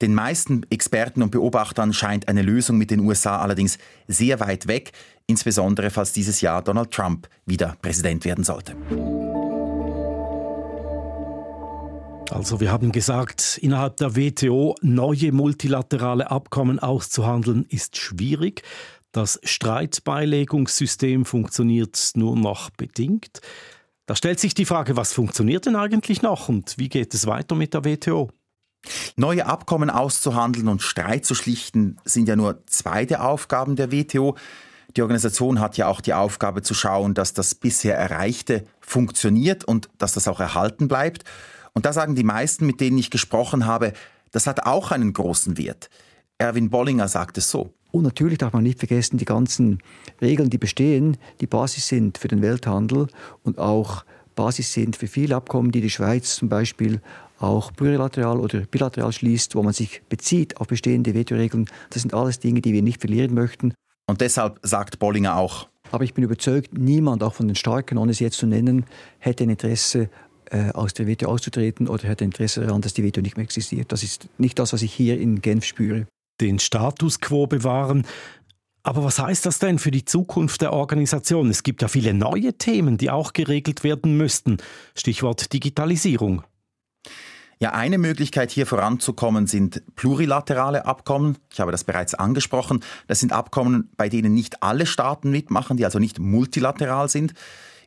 Den 0.00 0.14
meisten 0.14 0.62
Experten 0.70 1.20
und 1.20 1.32
Beobachtern 1.32 1.92
scheint 1.92 2.28
eine 2.28 2.42
Lösung 2.42 2.78
mit 2.78 2.92
den 2.92 3.00
USA 3.00 3.40
allerdings 3.40 3.76
sehr 4.06 4.38
weit 4.38 4.68
weg, 4.68 4.92
insbesondere 5.26 5.90
falls 5.90 6.12
dieses 6.12 6.40
Jahr 6.40 6.62
Donald 6.62 6.92
Trump 6.92 7.28
wieder 7.44 7.74
Präsident 7.82 8.24
werden 8.24 8.44
sollte. 8.44 8.76
Also 12.30 12.60
wir 12.60 12.70
haben 12.70 12.92
gesagt, 12.92 13.58
innerhalb 13.60 13.96
der 13.96 14.14
WTO 14.14 14.76
neue 14.80 15.32
multilaterale 15.32 16.30
Abkommen 16.30 16.78
auszuhandeln 16.78 17.66
ist 17.68 17.96
schwierig. 17.96 18.62
Das 19.10 19.40
Streitbeilegungssystem 19.42 21.24
funktioniert 21.24 22.12
nur 22.14 22.36
noch 22.36 22.70
bedingt. 22.70 23.40
Da 24.06 24.14
stellt 24.14 24.38
sich 24.38 24.52
die 24.52 24.66
Frage, 24.66 24.96
was 24.96 25.14
funktioniert 25.14 25.64
denn 25.64 25.76
eigentlich 25.76 26.20
noch 26.20 26.48
und 26.48 26.76
wie 26.76 26.90
geht 26.90 27.14
es 27.14 27.26
weiter 27.26 27.54
mit 27.54 27.72
der 27.72 27.84
WTO? 27.84 28.30
Neue 29.16 29.46
Abkommen 29.46 29.88
auszuhandeln 29.88 30.68
und 30.68 30.82
Streit 30.82 31.24
zu 31.24 31.34
schlichten 31.34 31.96
sind 32.04 32.28
ja 32.28 32.36
nur 32.36 32.62
zwei 32.66 33.06
der 33.06 33.26
Aufgaben 33.26 33.76
der 33.76 33.90
WTO. 33.90 34.36
Die 34.94 35.00
Organisation 35.00 35.58
hat 35.58 35.78
ja 35.78 35.86
auch 35.86 36.02
die 36.02 36.12
Aufgabe 36.12 36.60
zu 36.60 36.74
schauen, 36.74 37.14
dass 37.14 37.32
das 37.32 37.54
bisher 37.54 37.96
Erreichte 37.96 38.64
funktioniert 38.80 39.64
und 39.64 39.88
dass 39.96 40.12
das 40.12 40.28
auch 40.28 40.38
erhalten 40.38 40.86
bleibt. 40.86 41.24
Und 41.72 41.86
da 41.86 41.94
sagen 41.94 42.14
die 42.14 42.24
meisten, 42.24 42.66
mit 42.66 42.80
denen 42.80 42.98
ich 42.98 43.10
gesprochen 43.10 43.64
habe, 43.64 43.94
das 44.32 44.46
hat 44.46 44.66
auch 44.66 44.90
einen 44.90 45.14
großen 45.14 45.56
Wert. 45.56 45.88
Erwin 46.36 46.68
Bollinger 46.68 47.08
sagt 47.08 47.38
es 47.38 47.50
so. 47.50 47.72
Und 47.94 48.02
natürlich 48.02 48.38
darf 48.38 48.52
man 48.52 48.64
nicht 48.64 48.80
vergessen, 48.80 49.18
die 49.18 49.24
ganzen 49.24 49.78
Regeln, 50.20 50.50
die 50.50 50.58
bestehen, 50.58 51.16
die 51.40 51.46
Basis 51.46 51.86
sind 51.86 52.18
für 52.18 52.26
den 52.26 52.42
Welthandel 52.42 53.06
und 53.44 53.60
auch 53.60 54.04
Basis 54.34 54.72
sind 54.72 54.96
für 54.96 55.06
viele 55.06 55.36
Abkommen, 55.36 55.70
die 55.70 55.80
die 55.80 55.90
Schweiz 55.90 56.34
zum 56.34 56.48
Beispiel 56.48 57.00
auch 57.38 57.72
plurilateral 57.72 58.40
oder 58.40 58.62
bilateral 58.62 59.12
schließt, 59.12 59.54
wo 59.54 59.62
man 59.62 59.74
sich 59.74 60.02
bezieht 60.08 60.56
auf 60.56 60.66
bestehende 60.66 61.14
Vetoregeln. 61.14 61.66
Das 61.90 62.02
sind 62.02 62.14
alles 62.14 62.40
Dinge, 62.40 62.60
die 62.60 62.72
wir 62.72 62.82
nicht 62.82 63.00
verlieren 63.00 63.32
möchten. 63.32 63.74
Und 64.08 64.20
deshalb 64.20 64.58
sagt 64.64 64.98
Bollinger 64.98 65.36
auch. 65.36 65.68
Aber 65.92 66.02
ich 66.02 66.14
bin 66.14 66.24
überzeugt, 66.24 66.76
niemand, 66.76 67.22
auch 67.22 67.34
von 67.34 67.46
den 67.46 67.54
Starken, 67.54 67.96
ohne 67.96 68.10
es 68.10 68.18
jetzt 68.18 68.38
zu 68.38 68.48
nennen, 68.48 68.86
hätte 69.20 69.44
ein 69.44 69.50
Interesse, 69.50 70.10
äh, 70.50 70.70
aus 70.72 70.94
der 70.94 71.06
WTO 71.06 71.28
auszutreten 71.28 71.86
oder 71.86 72.08
hätte 72.08 72.24
Interesse 72.24 72.60
daran, 72.60 72.80
dass 72.80 72.92
die 72.92 73.04
WTO 73.04 73.20
nicht 73.20 73.36
mehr 73.36 73.44
existiert. 73.44 73.92
Das 73.92 74.02
ist 74.02 74.28
nicht 74.36 74.58
das, 74.58 74.72
was 74.72 74.82
ich 74.82 74.92
hier 74.92 75.20
in 75.20 75.40
Genf 75.40 75.64
spüre. 75.64 76.08
Den 76.40 76.58
Status 76.58 77.20
quo 77.20 77.46
bewahren. 77.46 78.06
Aber 78.82 79.02
was 79.02 79.18
heißt 79.18 79.46
das 79.46 79.58
denn 79.58 79.78
für 79.78 79.90
die 79.90 80.04
Zukunft 80.04 80.60
der 80.60 80.72
Organisation? 80.72 81.48
Es 81.48 81.62
gibt 81.62 81.80
ja 81.80 81.88
viele 81.88 82.12
neue 82.12 82.52
Themen, 82.58 82.98
die 82.98 83.10
auch 83.10 83.32
geregelt 83.32 83.82
werden 83.82 84.16
müssten. 84.16 84.58
Stichwort 84.94 85.52
Digitalisierung. 85.52 86.42
Ja, 87.60 87.72
eine 87.72 87.96
Möglichkeit 87.96 88.50
hier 88.50 88.66
voranzukommen 88.66 89.46
sind 89.46 89.82
plurilaterale 89.96 90.84
Abkommen. 90.84 91.38
Ich 91.50 91.60
habe 91.60 91.72
das 91.72 91.84
bereits 91.84 92.14
angesprochen. 92.14 92.80
Das 93.06 93.20
sind 93.20 93.32
Abkommen, 93.32 93.90
bei 93.96 94.10
denen 94.10 94.34
nicht 94.34 94.62
alle 94.62 94.84
Staaten 94.84 95.30
mitmachen, 95.30 95.78
die 95.78 95.86
also 95.86 95.98
nicht 95.98 96.18
multilateral 96.18 97.08
sind. 97.08 97.32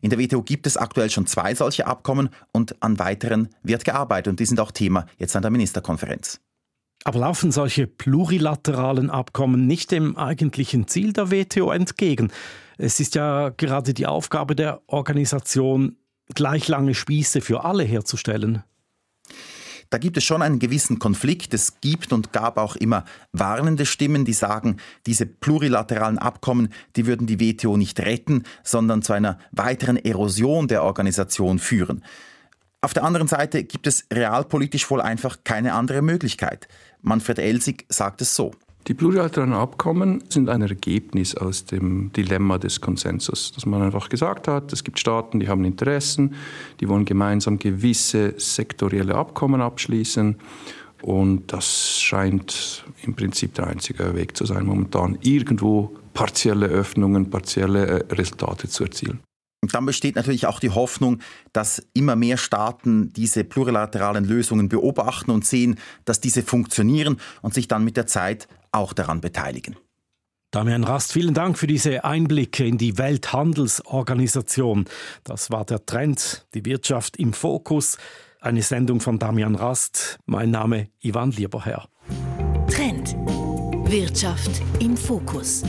In 0.02 0.10
der 0.10 0.18
WTO 0.20 0.42
gibt 0.42 0.68
es 0.68 0.78
aktuell 0.78 1.10
schon 1.10 1.28
zwei 1.28 1.54
solche 1.54 1.86
Abkommen 1.86 2.30
und 2.54 2.82
an 2.82 2.98
weiteren 2.98 3.50
wird 3.62 3.84
gearbeitet 3.84 4.32
und 4.32 4.40
die 4.40 4.46
sind 4.46 4.60
auch 4.60 4.72
Thema 4.72 5.06
jetzt 5.18 5.36
an 5.36 5.42
der 5.42 5.52
Ministerkonferenz. 5.52 6.40
Aber 7.04 7.20
laufen 7.20 7.52
solche 7.52 7.88
plurilateralen 7.88 9.10
Abkommen 9.10 9.66
nicht 9.66 9.92
dem 9.92 10.18
eigentlichen 10.18 10.88
Ziel 10.88 11.14
der 11.14 11.32
WTO 11.32 11.72
entgegen? 11.72 12.32
Es 12.78 13.00
ist 13.00 13.16
ja 13.16 13.50
gerade 13.50 13.94
die 13.94 14.06
Aufgabe 14.06 14.56
der 14.56 14.82
Organisation, 14.88 15.96
gleich 16.36 16.68
lange 16.68 16.94
Spieße 16.94 17.42
für 17.42 17.64
alle 17.64 17.84
herzustellen. 17.84 18.64
Da 19.90 19.98
gibt 19.98 20.18
es 20.18 20.26
schon 20.26 20.42
einen 20.42 20.60
gewissen 20.60 21.00
Konflikt. 21.00 21.54
Es 21.54 21.80
gibt 21.80 22.12
und 22.12 22.34
gab 22.34 22.58
auch 22.58 22.76
immer 22.76 23.06
warnende 23.32 23.86
Stimmen, 23.86 24.26
die 24.26 24.34
sagen, 24.34 24.78
diese 25.06 25.26
plurilateralen 25.26 26.18
Abkommen, 26.18 26.74
die 26.96 27.06
würden 27.06 27.26
die 27.26 27.40
WTO 27.40 27.78
nicht 27.78 28.00
retten, 28.02 28.44
sondern 28.64 29.02
zu 29.02 29.14
einer 29.14 29.40
weiteren 29.52 29.96
Erosion 29.96 30.68
der 30.68 30.84
Organisation 30.84 31.60
führen. 31.60 32.04
Auf 32.82 32.94
der 32.94 33.04
anderen 33.04 33.28
Seite 33.28 33.64
gibt 33.64 33.88
es 33.88 34.06
realpolitisch 34.14 34.90
wohl 34.92 35.02
einfach 35.02 35.40
keine 35.44 35.74
andere 35.74 36.02
Möglichkeit. 36.02 36.68
Manfred 37.02 37.40
Elsig 37.40 37.86
sagt 37.90 38.22
es 38.22 38.36
so. 38.36 38.52
Die 38.88 38.94
plurilateralen 38.94 39.54
Abkommen 39.54 40.24
sind 40.30 40.48
ein 40.48 40.62
Ergebnis 40.62 41.36
aus 41.36 41.66
dem 41.66 42.14
Dilemma 42.14 42.58
des 42.58 42.80
Konsensus, 42.80 43.52
dass 43.52 43.66
man 43.66 43.82
einfach 43.82 44.08
gesagt 44.08 44.48
hat, 44.48 44.72
es 44.72 44.86
gibt 44.86 44.98
Staaten, 44.98 45.42
die 45.42 45.50
haben 45.50 45.66
Interessen, 45.66 46.36
die 46.80 46.88
wollen 46.88 47.04
gemeinsam 47.04 47.60
gewisse 47.60 48.36
sektorielle 48.38 49.16
Abkommen 49.16 49.60
abschließen. 49.60 50.38
Und 51.02 51.52
das 51.52 52.00
scheint 52.00 52.86
im 53.04 53.14
Prinzip 53.14 53.56
der 53.56 53.68
einzige 53.68 54.16
Weg 54.16 54.38
zu 54.38 54.46
sein, 54.46 54.66
momentan 54.66 55.18
irgendwo 55.22 55.94
partielle 56.14 56.68
Öffnungen, 56.68 57.30
partielle 57.30 57.86
äh, 57.86 58.14
Resultate 58.14 58.70
zu 58.70 58.86
erzielen. 58.86 59.20
Und 59.68 59.76
dann 59.76 59.86
besteht 59.86 60.16
natürlich 60.16 60.48
auch 60.48 60.62
die 60.62 60.70
Hoffnung, 60.70 61.20
dass 61.52 61.86
immer 61.92 62.16
mehr 62.16 62.38
Staaten 62.38 63.12
diese 63.12 63.44
plurilateralen 63.44 64.24
Lösungen 64.24 64.70
beobachten 64.70 65.30
und 65.30 65.46
sehen, 65.46 65.78
dass 66.06 66.22
diese 66.22 66.42
funktionieren 66.42 67.18
und 67.42 67.54
sich 67.54 67.68
dann 67.68 67.84
mit 67.84 67.98
der 67.98 68.08
Zeit 68.08 68.48
auch 68.72 68.94
daran 68.94 69.20
beteiligen. 69.20 69.76
Damian 70.52 70.86
Rast, 70.86 71.12
vielen 71.12 71.34
Dank 71.34 71.58
für 71.58 71.68
diese 71.68 72.06
Einblicke 72.06 72.66
in 72.66 72.78
die 72.78 72.98
Welthandelsorganisation. 72.98 74.86
Das 75.26 75.52
war 75.52 75.66
der 75.66 75.86
Trend, 75.86 76.48
die 76.54 76.64
Wirtschaft 76.64 77.18
im 77.18 77.34
Fokus. 77.34 77.98
Eine 78.40 78.62
Sendung 78.62 79.02
von 79.02 79.20
Damian 79.20 79.56
Rast. 79.56 80.18
Mein 80.26 80.52
Name 80.52 80.88
Ivan 81.02 81.32
Lieberherr. 81.32 81.90
Trend. 82.70 83.18
Wirtschaft 83.90 84.62
im 84.80 84.96
Fokus. 84.96 85.64